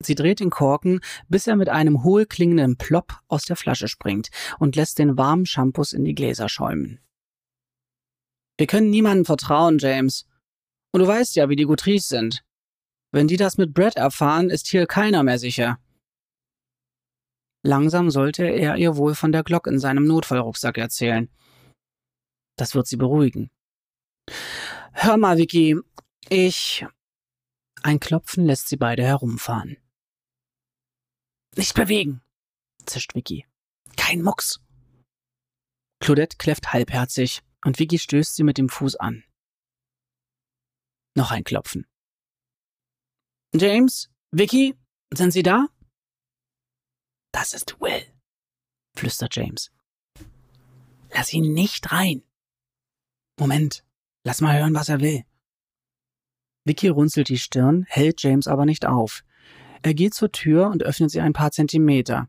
Sie 0.00 0.14
dreht 0.14 0.40
den 0.40 0.50
Korken, 0.50 1.00
bis 1.28 1.46
er 1.46 1.56
mit 1.56 1.68
einem 1.68 2.04
hohl 2.04 2.24
klingenden 2.24 2.76
Plopp 2.76 3.20
aus 3.26 3.44
der 3.44 3.56
Flasche 3.56 3.88
springt 3.88 4.28
und 4.58 4.76
lässt 4.76 4.98
den 4.98 5.18
warmen 5.18 5.46
Shampoos 5.46 5.92
in 5.92 6.04
die 6.04 6.14
Gläser 6.14 6.48
schäumen. 6.48 7.00
Wir 8.58 8.66
können 8.66 8.90
niemandem 8.90 9.24
vertrauen, 9.24 9.78
James. 9.78 10.26
Und 10.92 11.00
du 11.00 11.06
weißt 11.06 11.34
ja, 11.36 11.48
wie 11.48 11.56
die 11.56 11.64
Gutrice 11.64 12.08
sind. 12.08 12.44
Wenn 13.10 13.26
die 13.26 13.36
das 13.36 13.56
mit 13.56 13.72
Brad 13.72 13.96
erfahren, 13.96 14.50
ist 14.50 14.68
hier 14.68 14.86
keiner 14.86 15.22
mehr 15.22 15.38
sicher. 15.38 15.78
Langsam 17.64 18.10
sollte 18.10 18.44
er 18.44 18.76
ihr 18.76 18.96
wohl 18.96 19.14
von 19.14 19.32
der 19.32 19.42
Glock 19.42 19.66
in 19.66 19.78
seinem 19.78 20.06
Notfallrucksack 20.06 20.78
erzählen. 20.78 21.28
Das 22.56 22.74
wird 22.74 22.86
sie 22.86 22.96
beruhigen. 22.96 23.50
Hör 24.92 25.16
mal, 25.16 25.38
Vicky, 25.38 25.76
ich. 26.28 26.86
Ein 27.82 28.00
Klopfen 28.00 28.44
lässt 28.44 28.68
sie 28.68 28.76
beide 28.76 29.04
herumfahren. 29.04 29.76
Nicht 31.56 31.74
bewegen, 31.74 32.22
zischt 32.86 33.14
Vicky. 33.14 33.46
Kein 33.96 34.22
Mucks. 34.22 34.60
Claudette 36.00 36.36
kläfft 36.36 36.72
halbherzig 36.72 37.42
und 37.64 37.78
Vicky 37.78 37.98
stößt 37.98 38.34
sie 38.34 38.44
mit 38.44 38.58
dem 38.58 38.68
Fuß 38.68 38.96
an. 38.96 39.24
Noch 41.14 41.30
ein 41.30 41.44
Klopfen. 41.44 41.86
James, 43.54 44.10
Vicky, 44.30 44.76
sind 45.12 45.32
Sie 45.32 45.42
da? 45.42 45.66
Das 47.40 47.52
ist 47.52 47.80
Will, 47.80 48.02
flüstert 48.96 49.36
James. 49.36 49.70
Lass 51.14 51.32
ihn 51.32 51.52
nicht 51.52 51.92
rein. 51.92 52.24
Moment, 53.38 53.84
lass 54.24 54.40
mal 54.40 54.58
hören, 54.58 54.74
was 54.74 54.88
er 54.88 54.98
will. 54.98 55.22
Vicky 56.64 56.88
runzelt 56.88 57.28
die 57.28 57.38
Stirn, 57.38 57.84
hält 57.88 58.24
James 58.24 58.48
aber 58.48 58.66
nicht 58.66 58.86
auf. 58.86 59.22
Er 59.82 59.94
geht 59.94 60.14
zur 60.14 60.32
Tür 60.32 60.66
und 60.66 60.82
öffnet 60.82 61.12
sie 61.12 61.20
ein 61.20 61.32
paar 61.32 61.52
Zentimeter. 61.52 62.28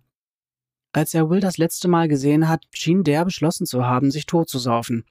Als 0.91 1.15
er 1.15 1.28
Will 1.32 1.39
das 1.39 1.58
letzte 1.58 1.88
Mal 1.88 2.08
gesehen 2.08 2.48
hat, 2.48 2.65
schien 2.72 3.04
der 3.04 3.26
beschlossen 3.26 3.65
zu 3.65 3.88
haben, 3.88 4.12
sich 4.12 4.28
totzusaufen. 4.28 5.06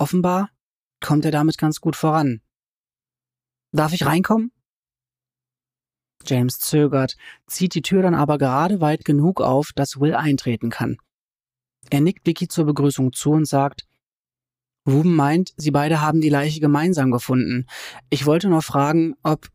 Offenbar 0.00 0.50
kommt 1.00 1.24
er 1.24 1.30
damit 1.30 1.56
ganz 1.56 1.80
gut 1.80 1.94
voran. 1.94 2.42
Darf 3.70 3.92
ich 3.92 4.04
reinkommen? 4.04 4.50
James 6.26 6.58
zögert, 6.58 7.16
zieht 7.46 7.74
die 7.74 7.82
Tür 7.82 8.02
dann 8.02 8.14
aber 8.14 8.38
gerade 8.38 8.80
weit 8.80 9.04
genug 9.04 9.40
auf, 9.40 9.72
dass 9.74 10.00
Will 10.00 10.14
eintreten 10.14 10.70
kann. 10.70 10.98
Er 11.90 12.00
nickt 12.00 12.26
Vicky 12.26 12.48
zur 12.48 12.66
Begrüßung 12.66 13.12
zu 13.12 13.30
und 13.30 13.46
sagt, 13.46 13.86
Ruben 14.86 15.14
meint, 15.14 15.52
sie 15.56 15.70
beide 15.70 16.00
haben 16.00 16.20
die 16.20 16.28
Leiche 16.28 16.60
gemeinsam 16.60 17.10
gefunden. 17.10 17.66
Ich 18.08 18.26
wollte 18.26 18.48
nur 18.48 18.62
fragen, 18.62 19.14
ob. 19.22 19.48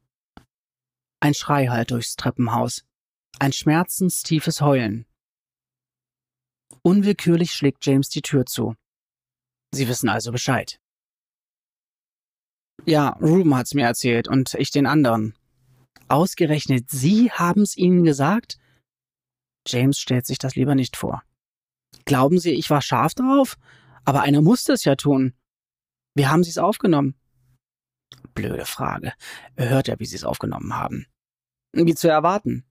Ein 1.19 1.34
Schrei 1.34 1.67
halt 1.67 1.91
durchs 1.91 2.15
Treppenhaus. 2.15 2.86
Ein 3.39 3.51
schmerzenstiefes 3.51 4.62
Heulen. 4.62 5.06
Unwillkürlich 6.84 7.51
schlägt 7.51 7.86
James 7.86 8.10
die 8.10 8.21
Tür 8.21 8.45
zu. 8.45 8.75
Sie 9.71 9.88
wissen 9.88 10.08
also 10.08 10.32
Bescheid. 10.32 10.80
Ja, 12.86 13.10
Ruben 13.21 13.56
hat's 13.56 13.73
mir 13.73 13.86
erzählt 13.86 14.28
und 14.28 14.54
ich 14.54 14.69
den 14.69 14.86
anderen. 14.86 15.36
Ausgerechnet 16.07 16.89
Sie 16.89 17.31
haben's 17.31 17.75
Ihnen 17.75 18.03
gesagt? 18.03 18.57
James 19.67 19.97
stellt 19.97 20.25
sich 20.25 20.37
das 20.37 20.55
lieber 20.55 20.75
nicht 20.75 20.95
vor. 20.95 21.23
Glauben 22.05 22.39
Sie, 22.39 22.51
ich 22.51 22.69
war 22.69 22.81
scharf 22.81 23.15
drauf? 23.15 23.57
Aber 24.03 24.21
einer 24.21 24.41
musste 24.41 24.73
es 24.73 24.83
ja 24.83 24.95
tun. 24.95 25.33
Wie 26.13 26.27
haben 26.27 26.43
Sie 26.43 26.51
es 26.51 26.59
aufgenommen? 26.59 27.15
Blöde 28.35 28.65
Frage. 28.65 29.13
Er 29.55 29.69
hört 29.69 29.87
ja, 29.87 29.99
wie 29.99 30.05
Sie 30.05 30.15
es 30.15 30.23
aufgenommen 30.23 30.75
haben. 30.75 31.07
Wie 31.73 31.95
zu 31.95 32.07
erwarten. 32.07 32.65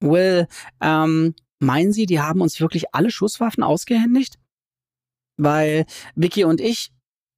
Will, 0.00 0.46
ähm, 0.80 1.34
meinen 1.58 1.92
Sie, 1.92 2.06
die 2.06 2.20
haben 2.20 2.40
uns 2.40 2.60
wirklich 2.60 2.94
alle 2.94 3.10
Schusswaffen 3.10 3.62
ausgehändigt? 3.62 4.38
Weil 5.38 5.86
Vicky 6.14 6.44
und 6.44 6.60
ich, 6.60 6.92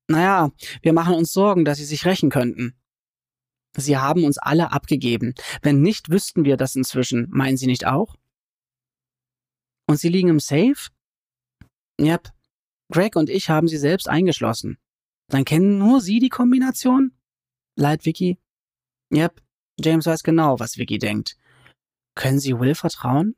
naja, 0.08 0.50
wir 0.82 0.92
machen 0.92 1.14
uns 1.14 1.32
Sorgen, 1.32 1.64
dass 1.64 1.78
sie 1.78 1.84
sich 1.84 2.04
rächen 2.04 2.30
könnten. 2.30 2.74
Sie 3.76 3.96
haben 3.96 4.24
uns 4.24 4.38
alle 4.38 4.72
abgegeben. 4.72 5.34
Wenn 5.62 5.80
nicht, 5.80 6.10
wüssten 6.10 6.44
wir 6.44 6.56
das 6.56 6.76
inzwischen. 6.76 7.28
Meinen 7.30 7.56
Sie 7.56 7.66
nicht 7.66 7.86
auch? 7.86 8.16
Und 9.86 9.98
Sie 9.98 10.08
liegen 10.08 10.28
im 10.28 10.40
Safe? 10.40 10.90
Yep. 12.00 12.30
Greg 12.90 13.16
und 13.16 13.30
ich 13.30 13.48
haben 13.48 13.68
sie 13.68 13.76
selbst 13.76 14.08
eingeschlossen. 14.08 14.78
Dann 15.28 15.44
kennen 15.44 15.78
nur 15.78 16.00
Sie 16.00 16.18
die 16.18 16.28
Kombination? 16.28 17.12
Leid 17.76 18.04
Vicky? 18.04 18.38
Yep. 19.12 19.42
James 19.78 20.06
weiß 20.06 20.22
genau, 20.22 20.60
was 20.60 20.78
Vicky 20.78 20.98
denkt. 20.98 21.36
Können 22.14 22.38
Sie 22.38 22.58
Will 22.58 22.74
vertrauen? 22.74 23.34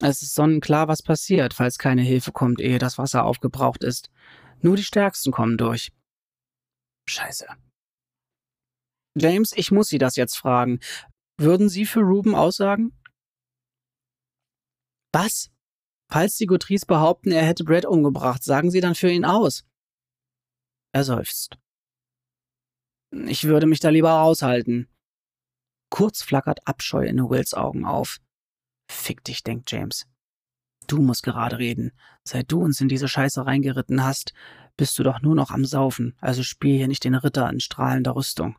Es 0.00 0.22
ist 0.22 0.34
sonnenklar, 0.34 0.88
was 0.88 1.02
passiert, 1.02 1.54
falls 1.54 1.78
keine 1.78 2.02
Hilfe 2.02 2.30
kommt, 2.30 2.60
ehe 2.60 2.78
das 2.78 2.98
Wasser 2.98 3.24
aufgebraucht 3.24 3.82
ist. 3.82 4.10
Nur 4.60 4.76
die 4.76 4.84
Stärksten 4.84 5.32
kommen 5.32 5.56
durch. 5.56 5.90
Scheiße. 7.08 7.46
James, 9.18 9.52
ich 9.56 9.70
muss 9.70 9.88
Sie 9.88 9.98
das 9.98 10.16
jetzt 10.16 10.36
fragen. 10.36 10.78
Würden 11.38 11.68
Sie 11.70 11.86
für 11.86 12.00
Ruben 12.00 12.34
aussagen? 12.34 12.92
Was? 15.12 15.50
Falls 16.10 16.36
die 16.36 16.46
Gutrice 16.46 16.86
behaupten, 16.86 17.32
er 17.32 17.44
hätte 17.46 17.64
Brad 17.64 17.86
umgebracht, 17.86 18.44
sagen 18.44 18.70
Sie 18.70 18.80
dann 18.80 18.94
für 18.94 19.10
ihn 19.10 19.24
aus. 19.24 19.64
Er 20.92 21.04
seufzt. 21.04 21.58
Ich 23.26 23.44
würde 23.44 23.66
mich 23.66 23.80
da 23.80 23.88
lieber 23.88 24.10
raushalten. 24.10 24.88
Kurz 25.90 26.22
flackert 26.22 26.66
Abscheu 26.66 27.04
in 27.06 27.18
Wills 27.18 27.54
Augen 27.54 27.86
auf. 27.86 28.18
Fick 28.90 29.24
dich, 29.24 29.42
denkt 29.42 29.70
James. 29.72 30.06
Du 30.86 31.00
musst 31.00 31.22
gerade 31.22 31.58
reden. 31.58 31.92
Seit 32.22 32.52
du 32.52 32.60
uns 32.60 32.80
in 32.80 32.88
diese 32.88 33.08
Scheiße 33.08 33.46
reingeritten 33.46 34.04
hast, 34.04 34.34
bist 34.76 34.98
du 34.98 35.02
doch 35.02 35.22
nur 35.22 35.34
noch 35.34 35.50
am 35.50 35.64
Saufen, 35.64 36.14
also 36.20 36.42
spiel 36.42 36.76
hier 36.76 36.88
nicht 36.88 37.04
den 37.04 37.14
Ritter 37.14 37.48
in 37.48 37.60
strahlender 37.60 38.14
Rüstung. 38.14 38.56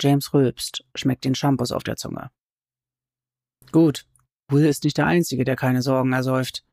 James 0.00 0.32
rülpst, 0.34 0.84
schmeckt 0.94 1.24
den 1.24 1.34
Shampoos 1.34 1.72
auf 1.72 1.84
der 1.84 1.96
Zunge. 1.96 2.30
Gut, 3.72 4.06
Will 4.50 4.66
ist 4.66 4.84
nicht 4.84 4.98
der 4.98 5.06
Einzige, 5.06 5.44
der 5.44 5.56
keine 5.56 5.82
Sorgen 5.82 6.12
ersäuft. 6.12 6.64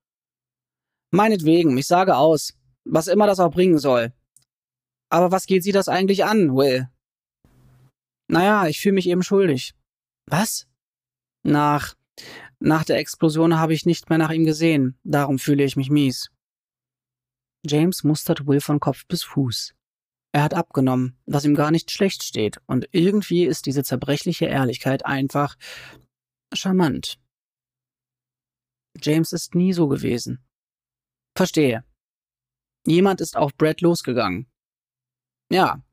Meinetwegen, 1.13 1.77
ich 1.77 1.87
sage 1.87 2.15
aus, 2.15 2.53
was 2.85 3.07
immer 3.07 3.27
das 3.27 3.39
auch 3.39 3.51
bringen 3.51 3.77
soll. 3.77 4.13
Aber 5.09 5.31
was 5.31 5.45
geht 5.45 5.63
Sie 5.63 5.71
das 5.71 5.87
eigentlich 5.87 6.23
an, 6.25 6.55
Will? 6.55 6.89
Naja, 8.29 8.67
ich 8.67 8.79
fühle 8.79 8.95
mich 8.95 9.07
eben 9.07 9.23
schuldig. 9.23 9.73
Was? 10.25 10.67
Nach. 11.43 11.95
Nach 12.59 12.83
der 12.85 12.97
Explosion 12.97 13.57
habe 13.59 13.73
ich 13.73 13.85
nicht 13.85 14.09
mehr 14.09 14.19
nach 14.19 14.31
ihm 14.31 14.45
gesehen, 14.45 14.97
darum 15.03 15.39
fühle 15.39 15.63
ich 15.63 15.75
mich 15.75 15.89
mies. 15.89 16.31
James 17.65 18.03
mustert 18.03 18.47
Will 18.47 18.61
von 18.61 18.79
Kopf 18.79 19.05
bis 19.07 19.23
Fuß. 19.23 19.73
Er 20.33 20.43
hat 20.43 20.53
abgenommen, 20.53 21.17
was 21.25 21.43
ihm 21.43 21.55
gar 21.55 21.71
nicht 21.71 21.91
schlecht 21.91 22.23
steht, 22.23 22.61
und 22.65 22.87
irgendwie 22.91 23.45
ist 23.45 23.65
diese 23.65 23.83
zerbrechliche 23.83 24.45
Ehrlichkeit 24.45 25.05
einfach 25.05 25.57
charmant. 26.53 27.19
James 29.01 29.33
ist 29.33 29.55
nie 29.55 29.73
so 29.73 29.87
gewesen. 29.87 30.43
Verstehe. 31.35 31.83
Jemand 32.85 33.21
ist 33.21 33.37
auf 33.37 33.55
Brad 33.55 33.81
losgegangen. 33.81 34.47
Ja. 35.51 35.83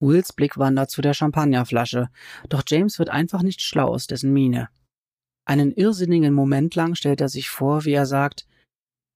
Wills 0.00 0.32
Blick 0.32 0.58
wandert 0.58 0.90
zu 0.90 1.00
der 1.00 1.14
Champagnerflasche, 1.14 2.10
doch 2.48 2.62
James 2.66 2.98
wird 2.98 3.08
einfach 3.08 3.42
nicht 3.42 3.60
schlau 3.60 3.88
aus 3.88 4.06
dessen 4.06 4.32
Miene. 4.32 4.68
Einen 5.44 5.72
irrsinnigen 5.72 6.34
Moment 6.34 6.74
lang 6.74 6.94
stellt 6.94 7.20
er 7.20 7.28
sich 7.28 7.48
vor, 7.50 7.84
wie 7.84 7.92
er 7.92 8.06
sagt, 8.06 8.46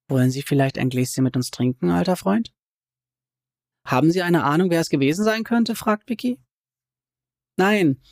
wollen 0.08 0.30
Sie 0.30 0.42
vielleicht 0.42 0.78
ein 0.78 0.90
Gläschen 0.90 1.24
mit 1.24 1.36
uns 1.36 1.50
trinken, 1.50 1.90
alter 1.90 2.16
Freund? 2.16 2.52
Haben 3.86 4.10
Sie 4.10 4.22
eine 4.22 4.42
Ahnung, 4.42 4.70
wer 4.70 4.80
es 4.80 4.88
gewesen 4.88 5.24
sein 5.24 5.44
könnte? 5.44 5.76
fragt 5.76 6.08
Vicky. 6.10 6.40
Nein. 7.56 8.02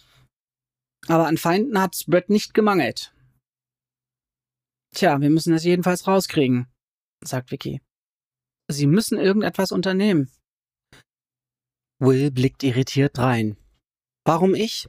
Aber 1.08 1.26
an 1.26 1.36
Feinden 1.36 1.78
hat's 1.80 2.04
Brett 2.06 2.30
nicht 2.30 2.54
gemangelt. 2.54 3.12
Tja, 4.94 5.20
wir 5.20 5.30
müssen 5.30 5.52
es 5.52 5.64
jedenfalls 5.64 6.06
rauskriegen, 6.06 6.72
sagt 7.24 7.50
Vicky. 7.50 7.82
Sie 8.68 8.86
müssen 8.86 9.18
irgendetwas 9.18 9.72
unternehmen. 9.72 10.30
Will 11.98 12.30
blickt 12.30 12.62
irritiert 12.62 13.18
rein. 13.18 13.56
Warum 14.24 14.54
ich? 14.54 14.88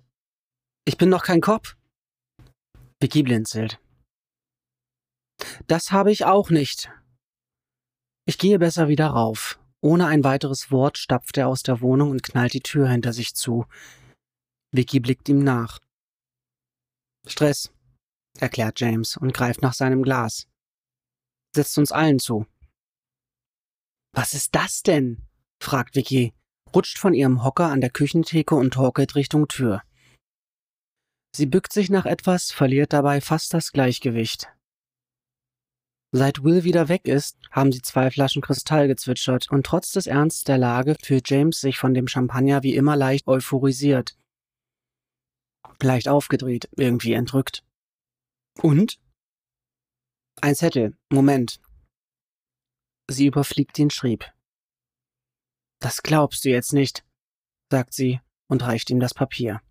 Ich 0.85 0.97
bin 0.97 1.09
doch 1.09 1.23
kein 1.23 1.41
Kopf. 1.41 1.75
Vicky 3.01 3.23
blinzelt. 3.23 3.81
Das 5.67 5.91
habe 5.91 6.11
ich 6.11 6.25
auch 6.25 6.51
nicht. 6.51 6.91
Ich 8.27 8.37
gehe 8.37 8.59
besser 8.59 8.87
wieder 8.87 9.07
rauf. 9.07 9.59
Ohne 9.85 10.07
ein 10.07 10.23
weiteres 10.23 10.71
Wort 10.71 10.97
stapft 10.97 11.37
er 11.37 11.47
aus 11.47 11.61
der 11.61 11.79
Wohnung 11.79 12.09
und 12.09 12.23
knallt 12.23 12.53
die 12.53 12.61
Tür 12.61 12.89
hinter 12.89 13.13
sich 13.13 13.35
zu. 13.35 13.67
Vicky 14.71 14.99
blickt 14.99 15.29
ihm 15.29 15.43
nach. 15.43 15.77
Stress, 17.27 17.71
erklärt 18.39 18.79
James 18.79 19.15
und 19.15 19.31
greift 19.31 19.61
nach 19.61 19.73
seinem 19.73 20.01
Glas. 20.01 20.47
Setzt 21.55 21.77
uns 21.77 21.91
allen 21.91 22.17
zu. 22.17 22.47
Was 24.11 24.33
ist 24.33 24.55
das 24.55 24.81
denn? 24.81 25.27
fragt 25.61 25.95
Vicky, 25.95 26.33
rutscht 26.73 26.97
von 26.97 27.13
ihrem 27.13 27.43
Hocker 27.43 27.69
an 27.69 27.79
der 27.79 27.91
Küchentheke 27.91 28.55
und 28.55 28.73
torkelt 28.73 29.13
Richtung 29.13 29.47
Tür. 29.47 29.83
Sie 31.35 31.45
bückt 31.45 31.71
sich 31.71 31.91
nach 31.91 32.07
etwas, 32.07 32.51
verliert 32.51 32.91
dabei 32.91 33.21
fast 33.21 33.53
das 33.53 33.71
Gleichgewicht. 33.71 34.47
Seit 36.17 36.45
Will 36.45 36.63
wieder 36.63 36.88
weg 36.88 37.10
ist, 37.10 37.38
haben 37.51 37.73
sie 37.73 37.82
zwei 37.82 38.10
Flaschen 38.10 38.41
Kristall 38.41 38.88
gezwitschert 38.88 39.51
und 39.51 39.65
trotz 39.65 39.91
des 39.91 40.08
Ernsts 40.08 40.45
der 40.45 40.58
Lage 40.58 40.95
fühlt 41.04 41.30
James 41.30 41.60
sich 41.60 41.78
von 41.78 41.93
dem 41.93 42.08
Champagner 42.08 42.63
wie 42.63 42.73
immer 42.73 42.95
leicht 42.95 43.28
euphorisiert. 43.28 44.17
Leicht 45.82 46.08
aufgedreht, 46.08 46.69
irgendwie 46.78 47.12
entrückt. 47.12 47.65
Und? 48.62 48.97
Ein 50.39 50.56
Zettel. 50.56 50.97
Moment. 51.12 51.60
Sie 53.12 53.25
überfliegt 53.25 53.78
ihn, 53.78 53.89
schrieb. 53.89 54.23
Das 55.82 56.01
glaubst 56.01 56.45
du 56.45 56.49
jetzt 56.49 56.71
nicht, 56.71 57.06
sagt 57.69 57.93
sie 57.93 58.21
und 58.47 58.63
reicht 58.63 58.89
ihm 58.89 59.01
das 59.01 59.13
Papier. 59.13 59.62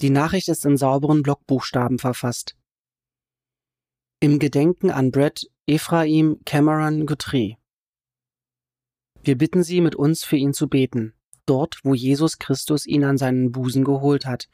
Die 0.00 0.10
Nachricht 0.10 0.48
ist 0.48 0.64
in 0.64 0.76
sauberen 0.76 1.22
Blockbuchstaben 1.22 2.00
verfasst. 2.00 2.56
Im 4.22 4.38
Gedenken 4.38 4.90
an 4.90 5.10
Brett 5.10 5.50
Ephraim 5.66 6.42
Cameron 6.44 7.06
Guthrie. 7.06 7.56
Wir 9.22 9.38
bitten 9.38 9.62
Sie, 9.62 9.80
mit 9.80 9.94
uns 9.94 10.24
für 10.24 10.36
ihn 10.36 10.52
zu 10.52 10.68
beten, 10.68 11.14
dort, 11.46 11.80
wo 11.84 11.94
Jesus 11.94 12.38
Christus 12.38 12.84
ihn 12.84 13.02
an 13.04 13.16
seinen 13.16 13.50
Busen 13.50 13.82
geholt 13.82 14.26
hat. 14.26 14.50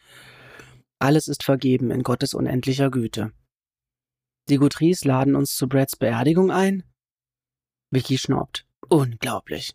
Alles 1.00 1.26
ist 1.26 1.42
vergeben 1.42 1.90
in 1.90 2.04
Gottes 2.04 2.32
unendlicher 2.32 2.92
Güte. 2.92 3.32
Die 4.48 4.58
Guthries 4.58 5.04
laden 5.04 5.34
uns 5.34 5.56
zu 5.56 5.68
Brads 5.68 5.96
Beerdigung 5.96 6.52
ein? 6.52 6.84
Vicky 7.90 8.18
schnaubt. 8.18 8.68
Unglaublich. 8.88 9.74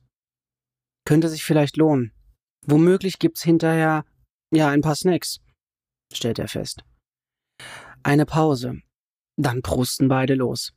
Könnte 1.03 1.27
sich 1.27 1.43
vielleicht 1.43 1.75
lohnen. 1.75 2.13
Womöglich 2.65 3.19
gibt's 3.19 3.43
hinterher 3.43 4.05
ja 4.53 4.69
ein 4.69 4.79
paar 4.79 4.95
Snacks, 4.95 5.41
stellt 6.13 6.39
er 6.39 6.47
fest. 6.47 6.85
Eine 8.03 8.25
Pause. 8.25 8.81
Dann 9.41 9.63
prusten 9.63 10.07
beide 10.07 10.35
los. 10.35 10.73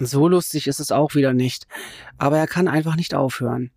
So 0.00 0.26
lustig 0.26 0.68
ist 0.68 0.80
es 0.80 0.90
auch 0.90 1.14
wieder 1.14 1.34
nicht, 1.34 1.66
aber 2.16 2.38
er 2.38 2.46
kann 2.46 2.66
einfach 2.66 2.96
nicht 2.96 3.14
aufhören. 3.14 3.72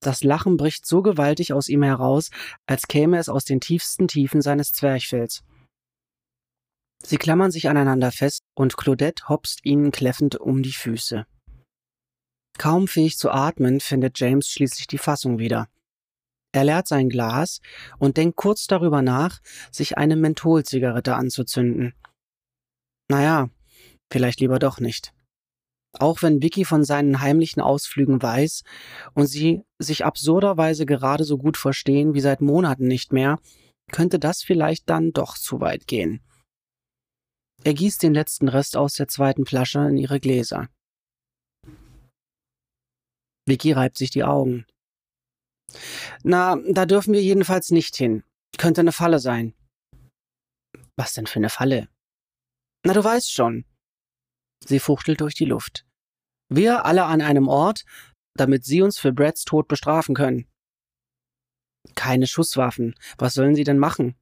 Das 0.00 0.24
Lachen 0.24 0.56
bricht 0.56 0.86
so 0.86 1.02
gewaltig 1.02 1.52
aus 1.52 1.68
ihm 1.68 1.84
heraus, 1.84 2.30
als 2.66 2.88
käme 2.88 3.18
es 3.18 3.28
aus 3.28 3.44
den 3.44 3.60
tiefsten 3.60 4.08
Tiefen 4.08 4.42
seines 4.42 4.72
Zwerchfells. 4.72 5.44
Sie 7.04 7.16
klammern 7.16 7.52
sich 7.52 7.68
aneinander 7.68 8.10
fest 8.10 8.42
und 8.54 8.76
Claudette 8.76 9.28
hopst 9.28 9.64
ihnen 9.64 9.92
kläffend 9.92 10.36
um 10.36 10.64
die 10.64 10.72
Füße. 10.72 11.24
Kaum 12.58 12.88
fähig 12.88 13.18
zu 13.18 13.30
atmen, 13.30 13.78
findet 13.78 14.18
James 14.18 14.48
schließlich 14.48 14.88
die 14.88 14.98
Fassung 14.98 15.38
wieder. 15.38 15.68
Er 16.52 16.64
leert 16.64 16.88
sein 16.88 17.08
Glas 17.08 17.60
und 17.98 18.16
denkt 18.16 18.36
kurz 18.36 18.66
darüber 18.66 19.00
nach, 19.00 19.40
sich 19.70 19.96
eine 19.96 20.16
Mentholzigarette 20.16 21.14
anzuzünden. 21.14 21.94
Naja, 23.10 23.50
vielleicht 24.10 24.40
lieber 24.40 24.58
doch 24.58 24.80
nicht. 24.80 25.12
Auch 25.98 26.22
wenn 26.22 26.42
Vicky 26.42 26.64
von 26.64 26.84
seinen 26.84 27.20
heimlichen 27.20 27.60
Ausflügen 27.60 28.22
weiß 28.22 28.62
und 29.14 29.26
sie 29.26 29.62
sich 29.78 30.04
absurderweise 30.04 30.86
gerade 30.86 31.24
so 31.24 31.36
gut 31.36 31.56
verstehen 31.56 32.14
wie 32.14 32.20
seit 32.20 32.40
Monaten 32.40 32.86
nicht 32.86 33.12
mehr, 33.12 33.38
könnte 33.90 34.18
das 34.18 34.42
vielleicht 34.42 34.88
dann 34.88 35.12
doch 35.12 35.36
zu 35.36 35.60
weit 35.60 35.86
gehen. 35.86 36.22
Er 37.64 37.74
gießt 37.74 38.02
den 38.02 38.14
letzten 38.14 38.48
Rest 38.48 38.76
aus 38.76 38.94
der 38.94 39.06
zweiten 39.06 39.44
Flasche 39.44 39.80
in 39.80 39.96
ihre 39.96 40.18
Gläser. 40.18 40.68
Vicky 43.46 43.72
reibt 43.72 43.98
sich 43.98 44.10
die 44.10 44.24
Augen. 44.24 44.66
Na, 46.22 46.56
da 46.70 46.86
dürfen 46.86 47.12
wir 47.12 47.22
jedenfalls 47.22 47.70
nicht 47.70 47.96
hin. 47.96 48.24
Könnte 48.56 48.80
eine 48.80 48.92
Falle 48.92 49.18
sein. 49.18 49.54
Was 50.96 51.14
denn 51.14 51.26
für 51.26 51.38
eine 51.38 51.50
Falle? 51.50 51.88
Na, 52.84 52.92
du 52.92 53.02
weißt 53.02 53.32
schon. 53.32 53.64
Sie 54.64 54.78
fuchtelt 54.78 55.20
durch 55.20 55.34
die 55.34 55.44
Luft. 55.44 55.86
Wir 56.48 56.84
alle 56.84 57.04
an 57.04 57.20
einem 57.20 57.48
Ort, 57.48 57.84
damit 58.34 58.64
sie 58.64 58.82
uns 58.82 58.98
für 58.98 59.12
Brads 59.12 59.44
Tod 59.44 59.68
bestrafen 59.68 60.14
können. 60.14 60.48
Keine 61.94 62.26
Schusswaffen. 62.26 62.94
Was 63.18 63.34
sollen 63.34 63.54
sie 63.54 63.64
denn 63.64 63.78
machen? 63.78 64.16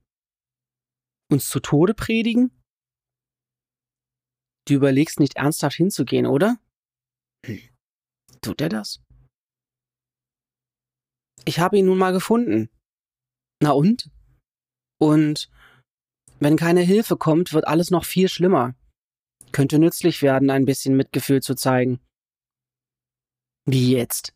Uns 1.31 1.49
zu 1.49 1.61
Tode 1.61 1.95
predigen? 1.95 2.51
Du 4.67 4.75
überlegst 4.75 5.21
nicht 5.21 5.37
ernsthaft 5.37 5.77
hinzugehen, 5.77 6.27
oder? 6.27 6.59
Hm. 7.47 7.61
Tut 8.41 8.61
er 8.61 8.69
das? 8.69 9.01
Ich 11.45 11.59
habe 11.59 11.79
ihn 11.79 11.87
nun 11.87 11.99
mal 11.99 12.13
gefunden. 12.13 12.71
Na 13.63 13.73
und? 13.73 14.11
Und 14.99 15.51
wenn 16.41 16.57
keine 16.57 16.81
Hilfe 16.81 17.17
kommt, 17.17 17.53
wird 17.53 17.69
alles 17.69 17.91
noch 17.91 18.05
viel 18.05 18.29
schlimmer. 18.29 18.75
Könnte 19.53 19.79
nützlich 19.79 20.23
werden, 20.23 20.51
ein 20.51 20.65
bisschen 20.65 20.97
Mitgefühl 20.97 21.43
zu 21.43 21.55
zeigen. 21.55 22.01
Wie 23.67 23.93
jetzt? 23.93 24.33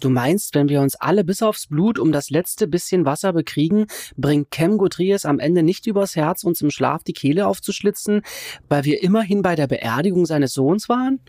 Du 0.00 0.10
meinst, 0.10 0.54
wenn 0.54 0.68
wir 0.68 0.80
uns 0.80 0.94
alle 0.96 1.24
bis 1.24 1.42
aufs 1.42 1.66
Blut 1.66 1.98
um 1.98 2.12
das 2.12 2.30
letzte 2.30 2.68
bisschen 2.68 3.04
Wasser 3.04 3.32
bekriegen, 3.32 3.86
bringt 4.16 4.50
Cam 4.50 4.78
Gutries 4.78 5.24
am 5.24 5.38
Ende 5.38 5.62
nicht 5.62 5.86
übers 5.86 6.16
Herz, 6.16 6.44
uns 6.44 6.60
im 6.60 6.70
Schlaf 6.70 7.02
die 7.02 7.12
Kehle 7.12 7.46
aufzuschlitzen, 7.46 8.22
weil 8.68 8.84
wir 8.84 9.02
immerhin 9.02 9.42
bei 9.42 9.54
der 9.56 9.66
Beerdigung 9.66 10.26
seines 10.26 10.52
Sohns 10.54 10.88
waren? 10.88 11.20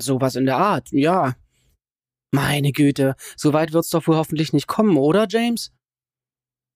Sowas 0.00 0.36
in 0.36 0.46
der 0.46 0.56
Art, 0.56 0.90
ja. 0.92 1.34
Meine 2.32 2.72
Güte, 2.72 3.14
so 3.36 3.52
weit 3.52 3.72
wird's 3.72 3.90
doch 3.90 4.06
wohl 4.06 4.16
hoffentlich 4.16 4.52
nicht 4.52 4.66
kommen, 4.66 4.96
oder, 4.96 5.26
James? 5.28 5.72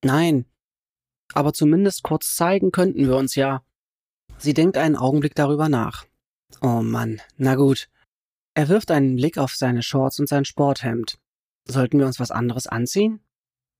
Nein. 0.04 0.44
Aber 1.34 1.52
zumindest 1.52 2.02
kurz 2.02 2.34
zeigen 2.34 2.72
könnten 2.72 3.06
wir 3.06 3.16
uns 3.16 3.34
ja. 3.34 3.62
Sie 4.38 4.54
denkt 4.54 4.76
einen 4.76 4.96
Augenblick 4.96 5.34
darüber 5.34 5.68
nach. 5.68 6.06
Oh 6.60 6.82
Mann, 6.82 7.20
na 7.36 7.54
gut. 7.54 7.88
Er 8.54 8.68
wirft 8.68 8.90
einen 8.90 9.16
Blick 9.16 9.38
auf 9.38 9.54
seine 9.54 9.82
Shorts 9.82 10.18
und 10.18 10.28
sein 10.28 10.44
Sporthemd. 10.44 11.18
Sollten 11.66 11.98
wir 11.98 12.06
uns 12.06 12.18
was 12.18 12.30
anderes 12.30 12.66
anziehen? 12.66 13.20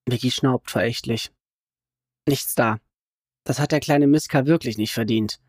Vicky 0.07 0.31
schnaubt 0.31 0.71
verächtlich. 0.71 1.33
Nichts 2.29 2.55
da. 2.55 2.81
Das 3.45 3.59
hat 3.59 3.73
der 3.73 3.81
kleine 3.81 4.07
Miska 4.07 4.47
wirklich 4.47 4.77
nicht 4.77 4.93
verdient. 4.93 5.41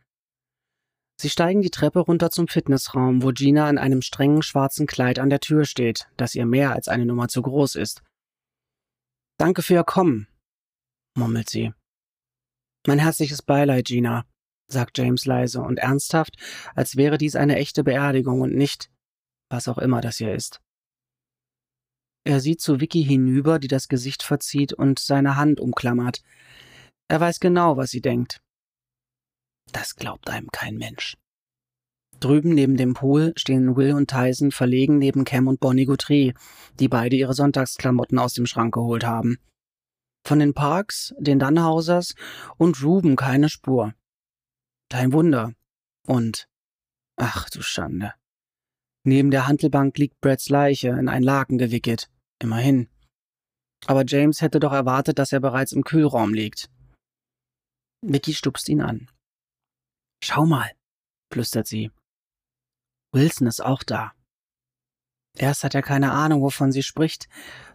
Sie 1.19 1.29
steigen 1.29 1.61
die 1.61 1.69
Treppe 1.69 1.99
runter 1.99 2.31
zum 2.31 2.47
Fitnessraum, 2.47 3.21
wo 3.21 3.31
Gina 3.31 3.69
in 3.69 3.77
einem 3.77 4.01
strengen 4.01 4.41
schwarzen 4.41 4.87
Kleid 4.87 5.19
an 5.19 5.29
der 5.29 5.41
Tür 5.41 5.65
steht, 5.65 6.07
das 6.15 6.33
ihr 6.33 6.45
mehr 6.45 6.71
als 6.71 6.87
eine 6.87 7.05
Nummer 7.05 7.27
zu 7.27 7.41
groß 7.41 7.75
ist. 7.75 8.01
Danke 9.37 9.61
für 9.61 9.73
Ihr 9.73 9.83
Kommen, 9.83 10.27
murmelt 11.17 11.49
sie. 11.49 11.73
Mein 12.87 12.99
herzliches 12.99 13.41
Beileid, 13.41 13.85
Gina, 13.85 14.25
sagt 14.67 14.97
James 14.97 15.25
leise 15.25 15.61
und 15.61 15.79
ernsthaft, 15.79 16.37
als 16.75 16.95
wäre 16.95 17.17
dies 17.17 17.35
eine 17.35 17.57
echte 17.57 17.83
Beerdigung 17.83 18.41
und 18.41 18.55
nicht, 18.55 18.89
was 19.49 19.67
auch 19.67 19.77
immer 19.77 20.01
das 20.01 20.17
hier 20.17 20.33
ist. 20.33 20.61
Er 22.25 22.39
sieht 22.39 22.61
zu 22.61 22.79
Vicky 22.79 23.03
hinüber, 23.03 23.59
die 23.59 23.67
das 23.67 23.87
Gesicht 23.87 24.23
verzieht 24.23 24.73
und 24.73 24.99
seine 24.99 25.35
Hand 25.35 25.59
umklammert. 25.59 26.21
Er 27.07 27.19
weiß 27.19 27.39
genau, 27.39 27.77
was 27.77 27.89
sie 27.89 28.01
denkt. 28.01 28.41
Das 29.71 29.95
glaubt 29.95 30.29
einem 30.29 30.49
kein 30.51 30.75
Mensch. 30.75 31.17
Drüben 32.19 32.53
neben 32.53 32.75
dem 32.75 32.93
Pool 32.93 33.33
stehen 33.37 33.75
Will 33.77 33.93
und 33.93 34.09
Tyson 34.09 34.51
verlegen 34.51 34.97
neben 34.97 35.23
Cam 35.23 35.47
und 35.47 35.59
Bonnie 35.59 35.85
Guthrie, 35.85 36.33
die 36.79 36.89
beide 36.89 37.15
ihre 37.15 37.33
Sonntagsklamotten 37.33 38.19
aus 38.19 38.33
dem 38.33 38.45
Schrank 38.45 38.73
geholt 38.73 39.05
haben. 39.05 39.37
Von 40.25 40.39
den 40.39 40.53
Parks, 40.53 41.13
den 41.17 41.39
Dannhausers 41.39 42.15
und 42.57 42.83
Ruben 42.83 43.15
keine 43.15 43.49
Spur. 43.49 43.93
Kein 44.89 45.13
Wunder. 45.13 45.53
Und, 46.05 46.47
ach 47.15 47.49
du 47.49 47.61
Schande. 47.61 48.13
Neben 49.03 49.31
der 49.31 49.47
Handelbank 49.47 49.97
liegt 49.97 50.19
Brads 50.21 50.49
Leiche 50.49 50.89
in 50.89 51.07
ein 51.07 51.23
Laken 51.23 51.57
gewickelt. 51.57 52.09
Immerhin. 52.39 52.89
Aber 53.85 54.03
James 54.05 54.41
hätte 54.41 54.59
doch 54.59 54.73
erwartet, 54.73 55.19
dass 55.19 55.31
er 55.31 55.39
bereits 55.39 55.71
im 55.71 55.83
Kühlraum 55.83 56.33
liegt. 56.33 56.69
Vicky 58.01 58.33
stupst 58.33 58.69
ihn 58.69 58.81
an. 58.81 59.09
Schau 60.23 60.45
mal, 60.45 60.71
flüstert 61.31 61.67
sie. 61.67 61.91
Wilson 63.13 63.47
ist 63.47 63.61
auch 63.61 63.83
da. 63.83 64.13
Erst 65.35 65.63
hat 65.63 65.75
er 65.75 65.81
keine 65.81 66.11
Ahnung, 66.11 66.41
wovon 66.41 66.71
sie 66.71 66.83
spricht, 66.83 67.27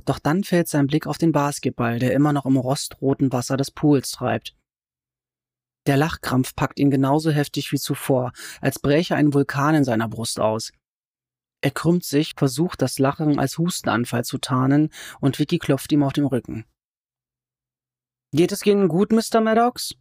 doch 0.04 0.18
dann 0.18 0.44
fällt 0.44 0.68
sein 0.68 0.86
Blick 0.86 1.06
auf 1.06 1.18
den 1.18 1.32
Basketball, 1.32 1.98
der 1.98 2.12
immer 2.12 2.32
noch 2.32 2.46
im 2.46 2.56
rostroten 2.56 3.32
Wasser 3.32 3.56
des 3.56 3.70
Pools 3.70 4.10
treibt. 4.10 4.54
Der 5.86 5.96
Lachkrampf 5.96 6.54
packt 6.54 6.78
ihn 6.78 6.90
genauso 6.90 7.30
heftig 7.30 7.70
wie 7.72 7.78
zuvor, 7.78 8.32
als 8.60 8.78
bräche 8.78 9.16
ein 9.16 9.34
Vulkan 9.34 9.74
in 9.74 9.84
seiner 9.84 10.08
Brust 10.08 10.40
aus. 10.40 10.72
Er 11.60 11.70
krümmt 11.70 12.04
sich, 12.04 12.34
versucht 12.36 12.82
das 12.82 12.98
Lachen 12.98 13.38
als 13.38 13.58
Hustenanfall 13.58 14.24
zu 14.24 14.38
tarnen, 14.38 14.90
und 15.20 15.38
Vicky 15.38 15.58
klopft 15.58 15.92
ihm 15.92 16.02
auf 16.02 16.12
den 16.12 16.26
Rücken. 16.26 16.66
Geht 18.32 18.52
es 18.52 18.66
Ihnen 18.66 18.88
gut, 18.88 19.12
Mr. 19.12 19.40
Maddox? 19.40 19.94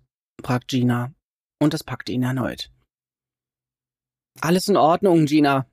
fragt 0.43 0.69
Gina, 0.69 1.13
und 1.59 1.73
es 1.73 1.83
packt 1.83 2.09
ihn 2.09 2.23
erneut. 2.23 2.71
Alles 4.41 4.67
in 4.67 4.75
Ordnung, 4.75 5.25
Gina, 5.25 5.67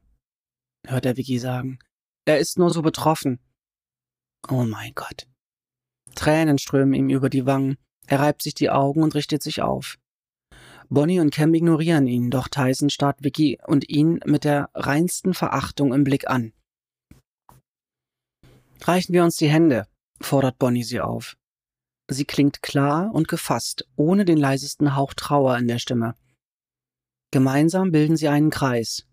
hört 0.86 1.06
er 1.06 1.16
Vicky 1.16 1.38
sagen. 1.38 1.78
Er 2.24 2.38
ist 2.38 2.58
nur 2.58 2.70
so 2.70 2.82
betroffen. 2.82 3.40
Oh 4.48 4.64
mein 4.64 4.92
Gott. 4.94 5.26
Tränen 6.14 6.58
strömen 6.58 6.94
ihm 6.94 7.10
über 7.10 7.30
die 7.30 7.46
Wangen. 7.46 7.76
Er 8.06 8.20
reibt 8.20 8.42
sich 8.42 8.54
die 8.54 8.70
Augen 8.70 9.02
und 9.02 9.14
richtet 9.14 9.42
sich 9.42 9.62
auf. 9.62 9.98
Bonnie 10.88 11.20
und 11.20 11.32
Cam 11.32 11.54
ignorieren 11.54 12.08
ihn, 12.08 12.30
doch 12.30 12.48
Tyson 12.48 12.90
starrt 12.90 13.22
Vicky 13.22 13.58
und 13.66 13.88
ihn 13.88 14.18
mit 14.24 14.42
der 14.42 14.70
reinsten 14.74 15.34
Verachtung 15.34 15.94
im 15.94 16.02
Blick 16.02 16.28
an. 16.28 16.52
Reichen 18.82 19.12
wir 19.12 19.22
uns 19.22 19.36
die 19.36 19.48
Hände, 19.48 19.86
fordert 20.20 20.58
Bonnie 20.58 20.82
sie 20.82 21.00
auf. 21.00 21.36
Sie 22.08 22.24
klingt 22.24 22.62
klar 22.62 23.14
und 23.14 23.28
gefasst, 23.28 23.86
ohne 23.94 24.24
den 24.24 24.38
leisesten 24.38 24.96
Hauch 24.96 25.14
Trauer 25.14 25.56
in 25.58 25.68
der 25.68 25.78
Stimme. 25.78 26.16
Gemeinsam 27.30 27.92
bilden 27.92 28.16
sie 28.16 28.26
einen 28.26 28.50
Kreis. 28.50 29.06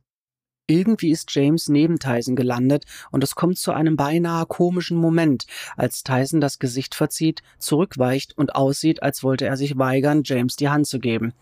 Irgendwie 0.67 1.11
ist 1.11 1.33
James 1.33 1.69
neben 1.69 1.97
Tyson 1.97 2.35
gelandet 2.35 2.85
und 3.11 3.23
es 3.23 3.35
kommt 3.35 3.57
zu 3.57 3.71
einem 3.71 3.95
beinahe 3.95 4.45
komischen 4.45 4.97
Moment, 4.97 5.47
als 5.77 6.03
Tyson 6.03 6.41
das 6.41 6.59
Gesicht 6.59 6.93
verzieht, 6.93 7.41
zurückweicht 7.57 8.37
und 8.37 8.55
aussieht, 8.55 9.01
als 9.01 9.23
wollte 9.23 9.45
er 9.45 9.55
sich 9.55 9.77
weigern, 9.77 10.23
James 10.25 10.57
die 10.57 10.67
Hand 10.67 10.85
zu 10.87 10.99
geben. 10.99 11.33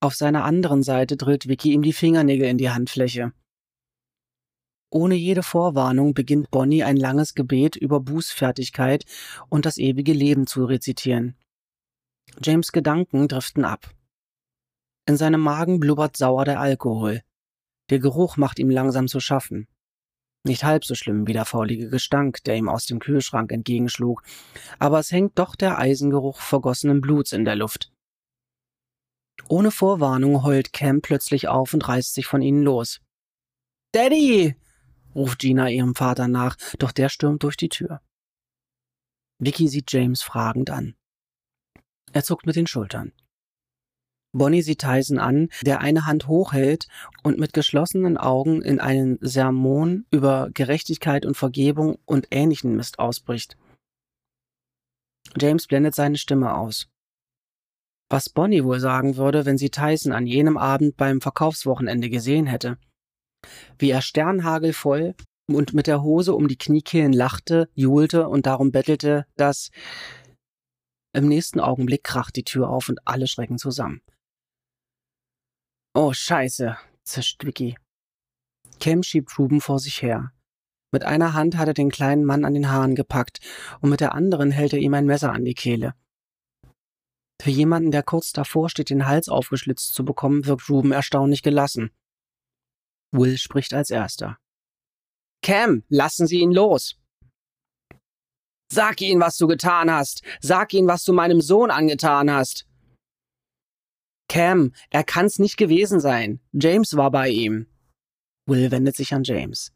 Auf 0.00 0.14
seiner 0.14 0.44
anderen 0.44 0.84
Seite 0.84 1.16
drillt 1.16 1.48
Vicky 1.48 1.72
ihm 1.72 1.82
die 1.82 1.92
Fingernägel 1.92 2.48
in 2.48 2.58
die 2.58 2.70
Handfläche. 2.70 3.32
Ohne 4.90 5.16
jede 5.16 5.42
Vorwarnung 5.42 6.14
beginnt 6.14 6.50
Bonnie 6.52 6.84
ein 6.84 6.96
langes 6.96 7.34
Gebet 7.34 7.74
über 7.74 7.98
Bußfertigkeit 7.98 9.04
und 9.48 9.66
das 9.66 9.78
ewige 9.78 10.12
Leben 10.12 10.46
zu 10.46 10.64
rezitieren. 10.64 11.34
James 12.40 12.70
Gedanken 12.70 13.26
driften 13.26 13.64
ab. 13.64 13.90
In 15.08 15.16
seinem 15.16 15.40
Magen 15.40 15.80
blubbert 15.80 16.16
sauer 16.16 16.44
der 16.44 16.60
Alkohol. 16.60 17.22
Der 17.90 17.98
Geruch 17.98 18.36
macht 18.36 18.58
ihm 18.58 18.70
langsam 18.70 19.08
zu 19.08 19.20
schaffen. 19.20 19.68
Nicht 20.44 20.64
halb 20.64 20.84
so 20.84 20.94
schlimm 20.94 21.26
wie 21.26 21.32
der 21.32 21.44
faulige 21.44 21.88
Gestank, 21.88 22.42
der 22.44 22.56
ihm 22.56 22.68
aus 22.68 22.86
dem 22.86 23.00
Kühlschrank 23.00 23.50
entgegenschlug, 23.50 24.22
aber 24.78 25.00
es 25.00 25.10
hängt 25.10 25.38
doch 25.38 25.56
der 25.56 25.78
Eisengeruch 25.78 26.40
vergossenen 26.40 27.00
Bluts 27.00 27.32
in 27.32 27.44
der 27.44 27.56
Luft. 27.56 27.92
Ohne 29.48 29.70
Vorwarnung 29.70 30.42
heult 30.42 30.72
Cam 30.72 31.02
plötzlich 31.02 31.48
auf 31.48 31.74
und 31.74 31.86
reißt 31.86 32.14
sich 32.14 32.26
von 32.26 32.42
ihnen 32.42 32.62
los. 32.62 33.00
Daddy! 33.92 34.56
ruft 35.14 35.40
Gina 35.40 35.68
ihrem 35.68 35.94
Vater 35.94 36.28
nach, 36.28 36.56
doch 36.78 36.92
der 36.92 37.08
stürmt 37.08 37.42
durch 37.42 37.56
die 37.56 37.68
Tür. 37.68 38.00
Vicky 39.38 39.68
sieht 39.68 39.90
James 39.92 40.22
fragend 40.22 40.70
an. 40.70 40.94
Er 42.12 42.24
zuckt 42.24 42.46
mit 42.46 42.56
den 42.56 42.66
Schultern. 42.66 43.12
Bonnie 44.36 44.62
sieht 44.62 44.80
Tyson 44.80 45.18
an, 45.18 45.48
der 45.62 45.80
eine 45.80 46.06
Hand 46.06 46.28
hochhält 46.28 46.88
und 47.22 47.38
mit 47.38 47.52
geschlossenen 47.52 48.18
Augen 48.18 48.60
in 48.60 48.80
einen 48.80 49.18
Sermon 49.22 50.04
über 50.10 50.50
Gerechtigkeit 50.52 51.24
und 51.24 51.36
Vergebung 51.36 51.98
und 52.04 52.28
ähnlichen 52.30 52.76
Mist 52.76 52.98
ausbricht. 52.98 53.56
James 55.40 55.66
blendet 55.66 55.94
seine 55.94 56.18
Stimme 56.18 56.54
aus. 56.54 56.88
Was 58.08 58.28
Bonnie 58.28 58.62
wohl 58.62 58.78
sagen 58.78 59.16
würde, 59.16 59.46
wenn 59.46 59.58
sie 59.58 59.70
Tyson 59.70 60.12
an 60.12 60.26
jenem 60.26 60.56
Abend 60.56 60.96
beim 60.96 61.20
Verkaufswochenende 61.20 62.08
gesehen 62.08 62.46
hätte. 62.46 62.78
Wie 63.78 63.90
er 63.90 64.02
sternhagelvoll 64.02 65.14
und 65.48 65.72
mit 65.72 65.86
der 65.86 66.02
Hose 66.02 66.34
um 66.34 66.46
die 66.46 66.58
Kniekehlen 66.58 67.12
lachte, 67.12 67.68
johlte 67.74 68.28
und 68.28 68.46
darum 68.46 68.70
bettelte, 68.70 69.26
dass 69.36 69.70
im 71.12 71.26
nächsten 71.26 71.58
Augenblick 71.58 72.04
kracht 72.04 72.36
die 72.36 72.44
Tür 72.44 72.68
auf 72.68 72.88
und 72.88 73.00
alle 73.06 73.26
schrecken 73.26 73.58
zusammen. 73.58 74.02
Oh, 75.98 76.12
scheiße, 76.12 76.76
zischt 77.04 77.42
Vicky. 77.42 77.78
Cam 78.80 79.02
schiebt 79.02 79.38
Ruben 79.38 79.62
vor 79.62 79.78
sich 79.78 80.02
her. 80.02 80.30
Mit 80.92 81.04
einer 81.04 81.32
Hand 81.32 81.56
hat 81.56 81.68
er 81.68 81.72
den 81.72 81.90
kleinen 81.90 82.26
Mann 82.26 82.44
an 82.44 82.52
den 82.52 82.70
Haaren 82.70 82.94
gepackt 82.94 83.40
und 83.80 83.88
mit 83.88 84.00
der 84.00 84.14
anderen 84.14 84.50
hält 84.50 84.74
er 84.74 84.78
ihm 84.78 84.92
ein 84.92 85.06
Messer 85.06 85.32
an 85.32 85.46
die 85.46 85.54
Kehle. 85.54 85.94
Für 87.40 87.48
jemanden, 87.48 87.92
der 87.92 88.02
kurz 88.02 88.32
davor 88.32 88.68
steht, 88.68 88.90
den 88.90 89.06
Hals 89.06 89.30
aufgeschlitzt 89.30 89.94
zu 89.94 90.04
bekommen, 90.04 90.44
wirkt 90.44 90.68
Ruben 90.68 90.92
erstaunlich 90.92 91.40
gelassen. 91.40 91.90
Will 93.10 93.38
spricht 93.38 93.72
als 93.72 93.88
erster. 93.88 94.36
Cam, 95.42 95.82
lassen 95.88 96.26
Sie 96.26 96.40
ihn 96.40 96.52
los! 96.52 97.00
Sag 98.70 99.00
ihn, 99.00 99.18
was 99.18 99.38
du 99.38 99.46
getan 99.46 99.90
hast! 99.90 100.22
Sag 100.42 100.74
ihn, 100.74 100.88
was 100.88 101.04
du 101.04 101.14
meinem 101.14 101.40
Sohn 101.40 101.70
angetan 101.70 102.30
hast! 102.30 102.66
Cam, 104.28 104.72
er 104.90 105.04
kann's 105.04 105.38
nicht 105.38 105.56
gewesen 105.56 106.00
sein. 106.00 106.40
James 106.52 106.96
war 106.96 107.10
bei 107.10 107.28
ihm. 107.28 107.66
Will 108.46 108.70
wendet 108.70 108.96
sich 108.96 109.14
an 109.14 109.24
James. 109.24 109.72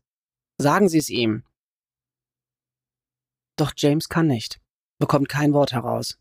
Sagen 0.59 0.89
Sie 0.89 0.99
es 0.99 1.09
ihm. 1.09 1.45
Doch 3.57 3.73
James 3.77 4.09
kann 4.09 4.27
nicht, 4.27 4.61
bekommt 4.99 5.29
kein 5.29 5.53
Wort 5.53 5.73
heraus. 5.73 6.19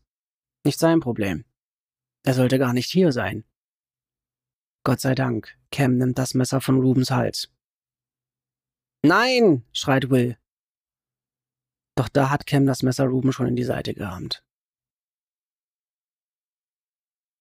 Nicht 0.64 0.78
sein 0.78 1.00
Problem. 1.00 1.44
Er 2.22 2.34
sollte 2.34 2.58
gar 2.58 2.72
nicht 2.72 2.90
hier 2.90 3.12
sein. 3.12 3.44
Gott 4.84 5.00
sei 5.00 5.14
Dank, 5.14 5.56
Cam 5.70 5.96
nimmt 5.96 6.18
das 6.18 6.34
Messer 6.34 6.60
von 6.60 6.80
Rubens 6.80 7.10
Hals. 7.10 7.50
Nein, 9.02 9.64
schreit 9.72 10.10
Will. 10.10 10.38
Doch 11.96 12.08
da 12.08 12.30
hat 12.30 12.46
Cam 12.46 12.66
das 12.66 12.82
Messer 12.82 13.06
Ruben 13.06 13.32
schon 13.32 13.46
in 13.46 13.56
die 13.56 13.64
Seite 13.64 13.94
gerammt. 13.94 14.44